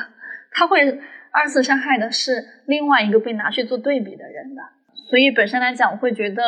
[0.52, 1.00] 他会
[1.30, 4.64] 二次伤害的是另外一个被拿去做对比的人的。
[5.10, 6.44] 所以本身来讲，我会觉得，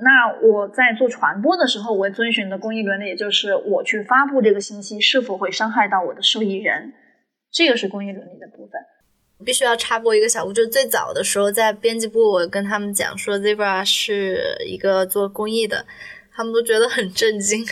[0.00, 6.92] 那我在做传播的时候，我遵循的公益伦理，也就是我去发布这个信息是否会伤害到我的受益人，
[7.50, 8.72] 这个是公益伦理的部分。
[9.44, 15.86] 必须要插播一个小屋，就是，最早的时候在编辑部，我跟他们讲说，Zebra 是一个做公益的。
[16.36, 17.64] 他们都觉得很震惊，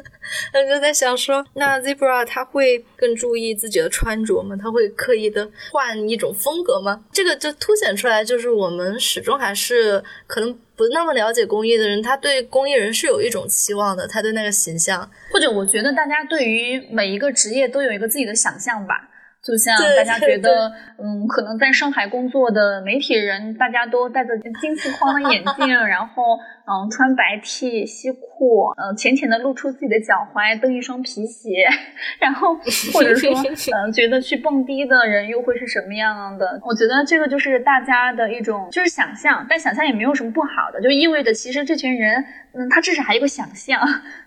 [0.52, 4.56] 他就在想说，那 Zebra 他会更注意自己的穿着吗？
[4.60, 7.04] 他会刻意的换一种风格吗？
[7.12, 19.10] 这个就凸显出来，就是我们始终还是可能不那么了解公益的人，他对公益人是有一种期望的，他对那个形象，或者我觉得大家对于每一个职业都有一个自己的想象吧。
[19.42, 26.36] 就像大家觉得，嗯，可能在上海工作的媒体人，大家都戴着金丝框的眼镜， 然后，
[26.66, 31.64] 嗯，穿白 T 西裤，呃，浅浅的露出自己的脚踝，蹬一双皮鞋，
[32.18, 32.54] 然后
[32.92, 33.30] 或者说，
[33.72, 36.60] 嗯，觉得去蹦迪的人又会是什么样的？
[36.64, 42.24] 我觉得这个就是大家的一种就是想象，但想象也没有什么不好的，就意味着其实这群人。
[42.58, 43.78] 嗯，他至少还有个想象，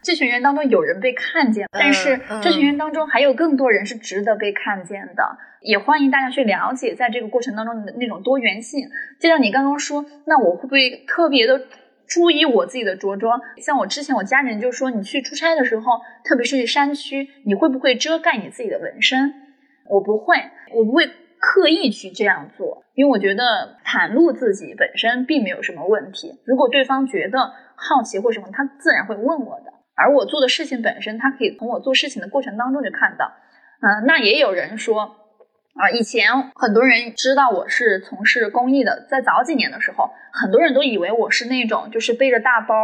[0.03, 5.37] 这群人当中有人被看见，但是这群人当中还有更多人是值得被看见的。
[5.61, 8.87] 也欢迎大家去了解，在这个过程当中的那种多元性。
[9.19, 11.59] 就像你刚刚说，那我会不会特别的
[12.09, 13.39] 注意我自己的着装？
[13.57, 19.31] 像我之前，我家人就说，你去出差的时候，特别是去山区，你会不会遮盖你自己的纹身？
[19.87, 20.35] 我不会，
[20.73, 21.07] 我不会
[21.39, 26.41] 刻意去这样做，因为我觉得袒露自己本身并没有什么问题。
[26.45, 29.71] 如果对方觉得，好奇或什么，他自然会问我的。
[29.95, 33.31] 而我做的事情本身，他可以从我做事情的过程当中就看到。
[33.81, 35.15] 嗯，那也有人说。
[35.79, 42.75] 啊，以前很多人知道我是从事公益的，在早几年的时候，很多人都以为我是那种就是背着大包，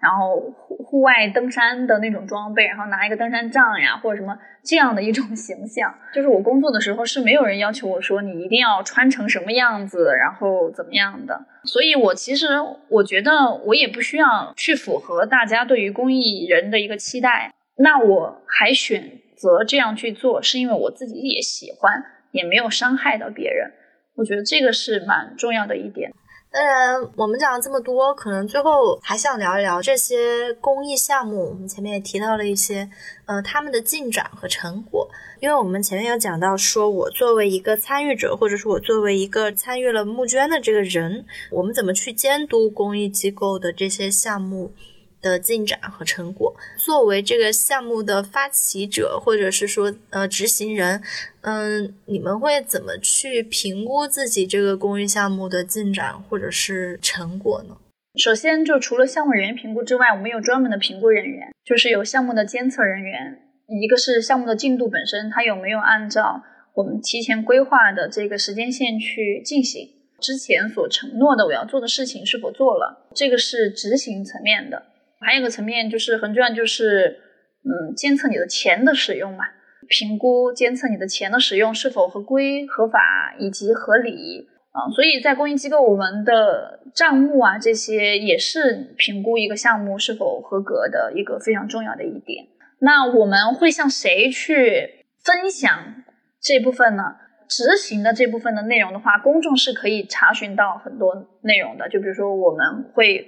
[0.00, 5.94] 然后户户外登山的那种装备，然后拿一个登山杖呀，或者什么这样的一种 形象。
[6.12, 11.40] 就是我工作的时候是没有人要求我说你一定要穿成什么样子，然后怎么样的。
[11.62, 12.48] 所以我其实
[12.88, 17.54] 我觉得我也不需要去符合大家对于公益人的一个期待。
[17.76, 22.02] 那我还选择这样去做，是因为我自己也喜欢。
[22.32, 23.70] 也没有伤害到别人，
[24.14, 26.12] 我觉得这个是蛮重要的一点。
[26.52, 31.50] 当然，我们讲了这么多，可能最后还想聊一聊这些公益项目。
[31.50, 32.90] 我们前面也提到了一些，
[33.26, 35.08] 呃，他们的进展和成果。
[35.38, 44.72] 因为我们前面有讲到，说我作为一个参与者，或者说我作为一个参与了募捐的这个人，我们怎么去监督公益机构的这些项目？
[45.20, 51.02] 的进展和成果，作为这个项目的发起者，或者是说呃执行人，
[51.42, 57.76] 嗯，你们会怎么去评估自己这个公益项目的进展或者是成果呢？
[58.18, 63.38] 首先，就除了项目人员评估之外，我们有专门的评估人员，就是有项目的监测人员，
[63.80, 66.42] 一个是项目的进度本身，它有没有按照
[66.74, 69.88] 我们提前规划的这个时间线去进行，
[70.20, 74.89] 之前所承诺的我要做的事情是否做了，这个是执行层面的。
[75.20, 77.20] 还有个层面就是很重要，就是
[77.62, 79.44] 嗯，监测你的钱的使用嘛，
[79.86, 84.88] 评估监测你的钱的使用是否合规、合法以及合理啊。
[84.94, 92.46] 所以在公益机构，我们的账目啊这些也是评估一个项目是否合格的一个非常重要的一点。
[92.80, 96.02] 那我们会向谁去分享
[96.40, 97.02] 这部分呢？
[97.46, 101.88] 执行的这部分的内容的话，公众是可以查询到很多内容的。
[101.90, 103.26] 就比如说，我们会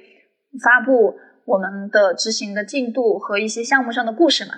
[0.65, 1.15] 发布。
[1.45, 4.55] 我们的执行的进度和一些项目上的故事嘛，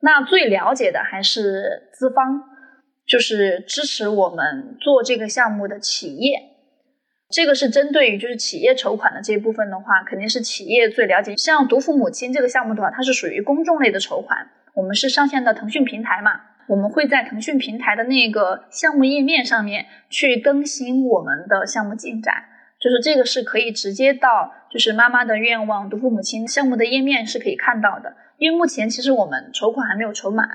[0.00, 2.42] 那最了解的还是资方，
[3.06, 6.50] 就是支持我们做这个项目的企业。
[7.34, 11.34] 这个是针对于就是企业筹款的这一部分的话，肯定是企业最了解。
[11.36, 16.32] 像独父母亲这个项目的话，它是属于公众类的筹款，我们是上线到腾讯平台嘛，
[16.68, 22.34] 我们会在腾讯平台的那个项目页面上面去更新我们的项目进展。
[22.82, 28.16] 就是这个是可以直接到，就是妈妈的愿望读父母亲项目的页面是可以看到的。
[28.38, 30.48] 因为目前其实我们筹款还没有筹满，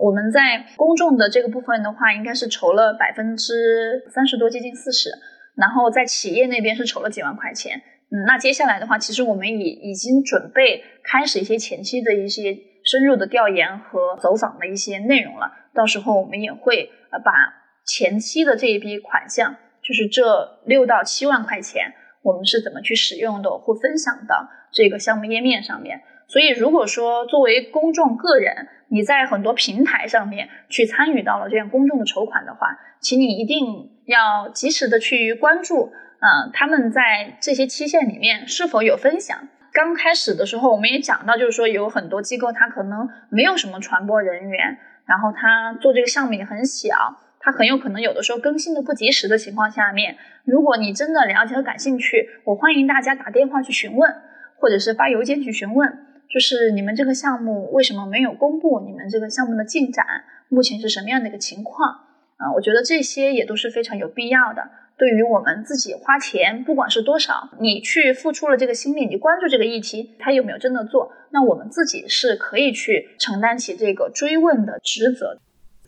[0.00, 5.10] 我们在公众的这个部分的话，应该是筹了百分之三十多，接近四十。
[5.54, 7.76] 然后在企业那边是筹了几万块钱。
[8.10, 15.52] 嗯，那接下来的话，其实我们已已经准备开始一些前期的一些深入的调研和走访的一些内容了。
[15.74, 17.32] 到时候我们也会呃把
[17.84, 19.54] 前期的这一笔款项。
[19.82, 26.02] 就是这六到七万块钱，我们是怎么去使用的，或分享到这个项目页面上面。
[26.28, 39.48] 所以，如果说作为公众个人，你在很多平台上面去参与到了这样公众的筹款的话，请你一定要及时的去关注，嗯，他们在这些期限里面是否有分享。
[39.72, 46.94] 刚开始的时候，我们也讲到，就是说有很多机构它可能没有什么传播人员，然后他做这个项目也很小。
[47.42, 54.14] 它很有可能有的时候更新的不及时的情况下面，如果你真的了解和感兴趣，我欢迎大家打电话去询问，
[54.58, 55.90] 或者是发邮件去询问，
[56.28, 60.04] 就是你们这个项目为什么没有公布你们这个项目的进展，
[60.50, 61.90] 目前是什么样的一个情况
[62.36, 62.52] 啊？
[62.54, 64.70] 我觉得这些也都是非常有必要的。
[64.98, 75.38] 对于我们自己花钱，不管是多少，你去付出了这个心力，你关注这个议题，他有没有真的做，那我们自己是可以去承担起这个追问的职责。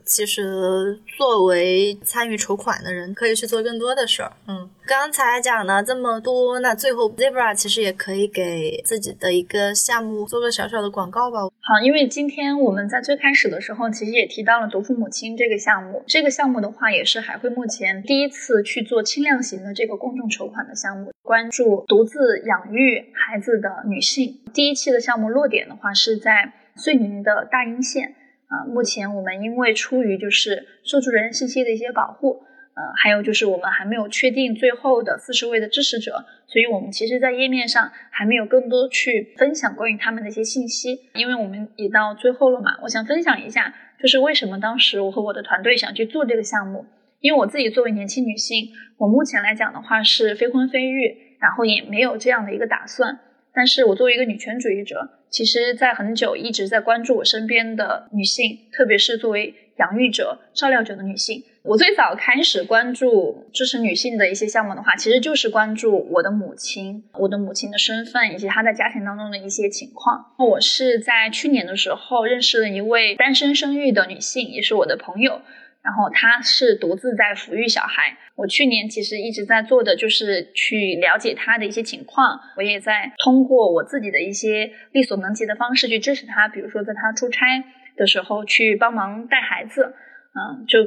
[0.05, 4.33] 其实，作为参与筹款的人，可以去做更多的事儿。
[4.49, 11.41] 嗯，刚才讲了这么多，那最后 Zebra 其实也可以给自己的一个项目做个小小的广告吧。
[11.61, 16.03] 好，因为今天我们在最开始的时候，其实也提到了独父母亲这个项目。
[16.07, 24.41] 这个项目的话，也是海汇目前第一次去做轻量型的这个公众筹款的项目，关注独自养育孩子的女性。
[24.53, 28.15] 第一期的项目落点的话，是在遂宁的大英县。
[28.53, 32.43] 啊，目前我们因为出于就是受助人信息的一些保护，
[32.75, 41.01] 呃，还有就是我们还没有确定最后的四十位的支持者，所以我们其实，在页面上还没有更多去分享关于他们的一些信息。
[41.15, 46.85] 因为我们也到最后了嘛，我想分享一下，就是为什么当时我和我的团队想去做这个项目。
[47.21, 53.21] 因为我自己作为年轻女性，我目前来讲的话是非婚非育，然后也没有这样的一个打算。
[53.55, 61.43] 但是我作为一个女权主义者，其实在很久一直在关注我身边的女性，特别是作为养育者、照料者的女性。
[61.63, 70.35] 我最早开始关注支持女性的一些项目的话，其实就是关注我的母亲、我的母亲的身份以及她在家庭当中的一些情况。
[70.39, 75.43] 我是在去年的时候认识了一位单身生育的女性，也是我的朋友。
[75.83, 78.17] 然后他是独自在抚育小孩。
[78.37, 86.49] 我去年其实一直在做的就是去了解他的一些情况，我也在通过我自己的一些力所能及的方式去支持他。
[86.49, 87.63] 比如说在他出差
[87.97, 90.79] 的时候去帮忙带孩子，嗯，就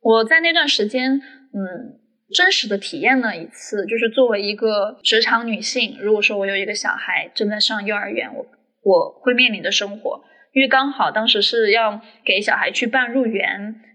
[0.00, 1.98] 我在那段时间，嗯，
[2.34, 8.46] 真实的体验了一次，就是作为一个职场女性，如果说我有一个小孩正在上幼儿园，我
[8.82, 10.24] 我会面临的生活。
[10.58, 13.46] 因为刚好当时是要给小孩去办入园，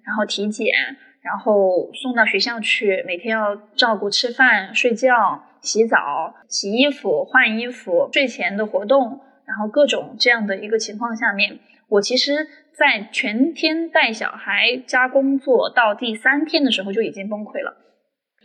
[0.06, 0.74] 然后体检，
[1.22, 11.60] 然后送到学校去，每天要照顾吃饭、睡觉、洗澡、洗衣服、换衣服、睡前的活动，然后各种这样的一个情况下面，
[11.90, 17.76] 我其实，在全天带小孩加工作到第三天的时候就已经崩溃了，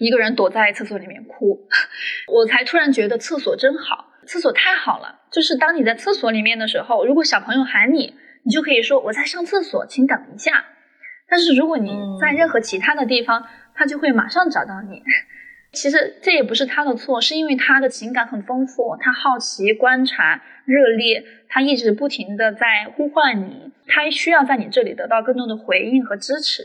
[0.01, 1.69] 一个人躲在厕所里面哭，
[2.35, 4.07] 我才突然觉得厕所真好。
[4.27, 8.14] 厕所太好了，就是当你在厕所里面的时候，如果小朋友喊你，
[8.45, 10.64] 你就可以说我在上厕所，请等一下。
[11.29, 15.03] 但是如果你在任何其他的地方，他就会马上找到你。
[15.72, 26.64] 其实这也不是他的错，是因为他的情感很丰富，他好奇、观察、热烈，他一直不停的在呼唤你，他需要在你这里得到更多的回应和支持。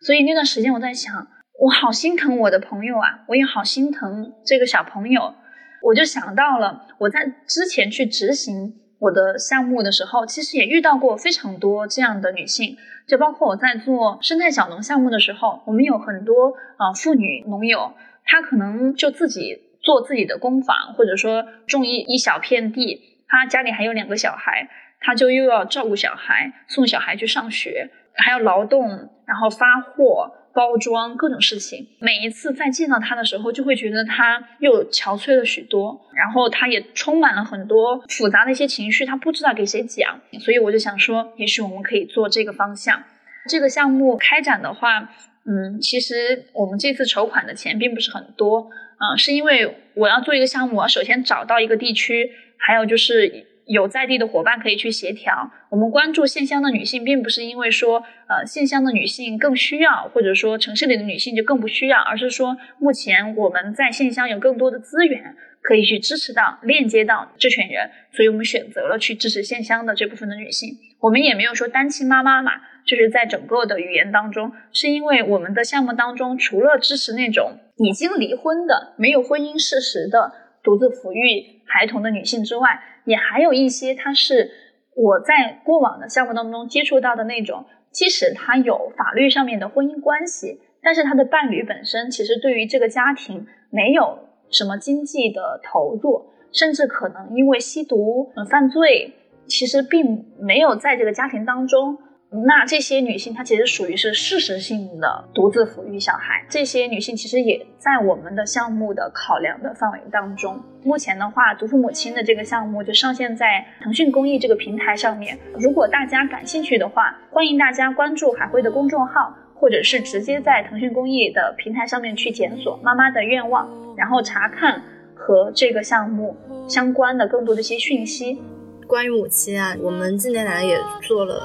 [0.00, 1.28] 所以那段时间我在想，
[1.60, 5.34] 我好心疼我的朋友啊，我也好心疼这个小朋友。
[5.82, 12.76] 我就想到了，我在之前去执行我的项目的时候，其实也遇到过非常多这样的女性，
[13.06, 17.92] 就包括我在做生态小农项目的时候，我们有很多啊妇女农友，
[18.24, 24.68] 她可能就自己做自己的工坊，或者说种一一小片地，她家里还有两个小孩，
[25.00, 30.34] 她就又要照顾小孩，送小孩去上学，还要劳动，然后发货。
[30.52, 43.02] 包装各种事情，每一次再见到他的时候，就会觉得他又憔悴了许多，然后他也充满了很多复杂的一些情绪，他不知道给谁讲，所以我就想说，也许我们可以做这个方向。
[43.48, 45.10] 这个项目开展的话，
[45.44, 48.68] 嗯，其实我们这次筹款的钱并不是很多，
[48.98, 53.46] 嗯，是因为我要做一个项目，我首先找到一个地区，还有就是。
[53.68, 55.50] 有在地的伙伴可以去协调。
[55.70, 70.70] 我们关注县乡的女性，并不是因为说，呃，县乡的女性更需要，或者说城市里的女性就更不需要，而是说，目前我们在县乡有更多的资源可以去支持到、链接到这群人，所以我们选择了去支持县乡的这部分的女性。
[71.00, 72.52] 我们也没有说单亲妈妈嘛，
[72.86, 80.32] 就是在整个的语言当中，是因为我们的项目当中，除了支持那种已经离婚的、没有婚姻事实的
[80.64, 84.50] 独自抚育孩童的女性之外，也还有一些，他是
[84.94, 94.18] 我在过往的项目当中接触到的那种，即使他有法律上面的婚姻关系，但是他的伴侣本身其实对于这个家庭没有
[94.50, 99.14] 什么经济的投入，甚至可能因为吸毒、犯罪，
[99.46, 101.96] 其实并没有在这个家庭当中。
[102.30, 106.44] 那这些女性，她其实属于是事实性的独自抚育小孩。
[106.48, 110.60] 这些女性其实也在我们的项目的考量的范围当中。
[110.82, 115.38] 目前的话，独父母亲的这个项目就上线在腾讯公益这个平台上面。
[115.58, 119.34] 如果大家感兴趣的话，欢迎大家关注海辉的公众号。
[119.60, 124.80] 或者是直接在腾讯公益的平台上面去检索妈妈的愿望，然后查看
[125.16, 126.36] 和这个项目
[126.68, 128.40] 相关的更多的一些讯息。
[128.86, 131.42] 关于母亲啊，我们近年来也做了。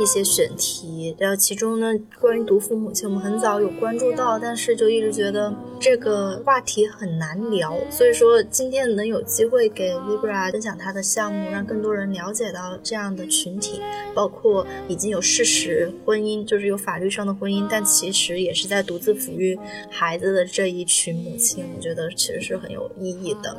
[0.00, 13.82] 一些选题，然后其中呢，关于独父母亲，我们很早有关注到，但是就一直觉得这个话题很难聊，所以说今天能有机会给 Libra 分享他的项目，让更多人了解到这样的群体，
[14.14, 19.58] 包括已经有事实婚姻，就是有法律上的婚姻，但其实也是在独自抚育
[19.90, 23.54] 孩子的这一群母亲，我觉得其实是很有意义的。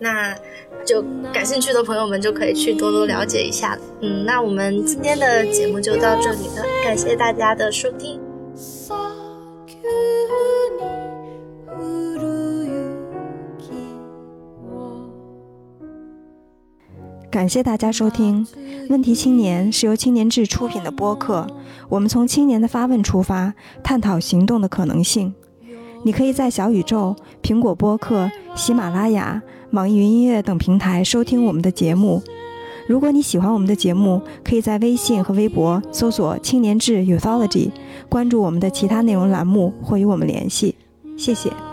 [0.00, 0.34] 那
[0.84, 3.76] 就感兴趣的朋友们就可以去多多了解一下。
[4.00, 8.20] 嗯，那我们今天的节目就到这里了，感谢大家的收听。
[17.30, 18.44] 感谢大家收听
[18.88, 21.46] 《问题青年》，是由青年志出品的播客。
[21.88, 23.52] 我们从青年的发问出发，
[23.84, 25.34] 探讨行动的可能性。
[26.04, 29.42] 你可以在小宇宙、苹果播客、喜马拉雅。
[29.72, 32.22] 网易云音乐等平台收听我们的节目。
[32.86, 37.70] 如果你喜欢我们的节目，可以在微信和微博搜索“青年志 Youthology”，
[38.08, 40.74] 关注我们的其他内容栏目或与我们联系。
[41.18, 41.67] 谢谢。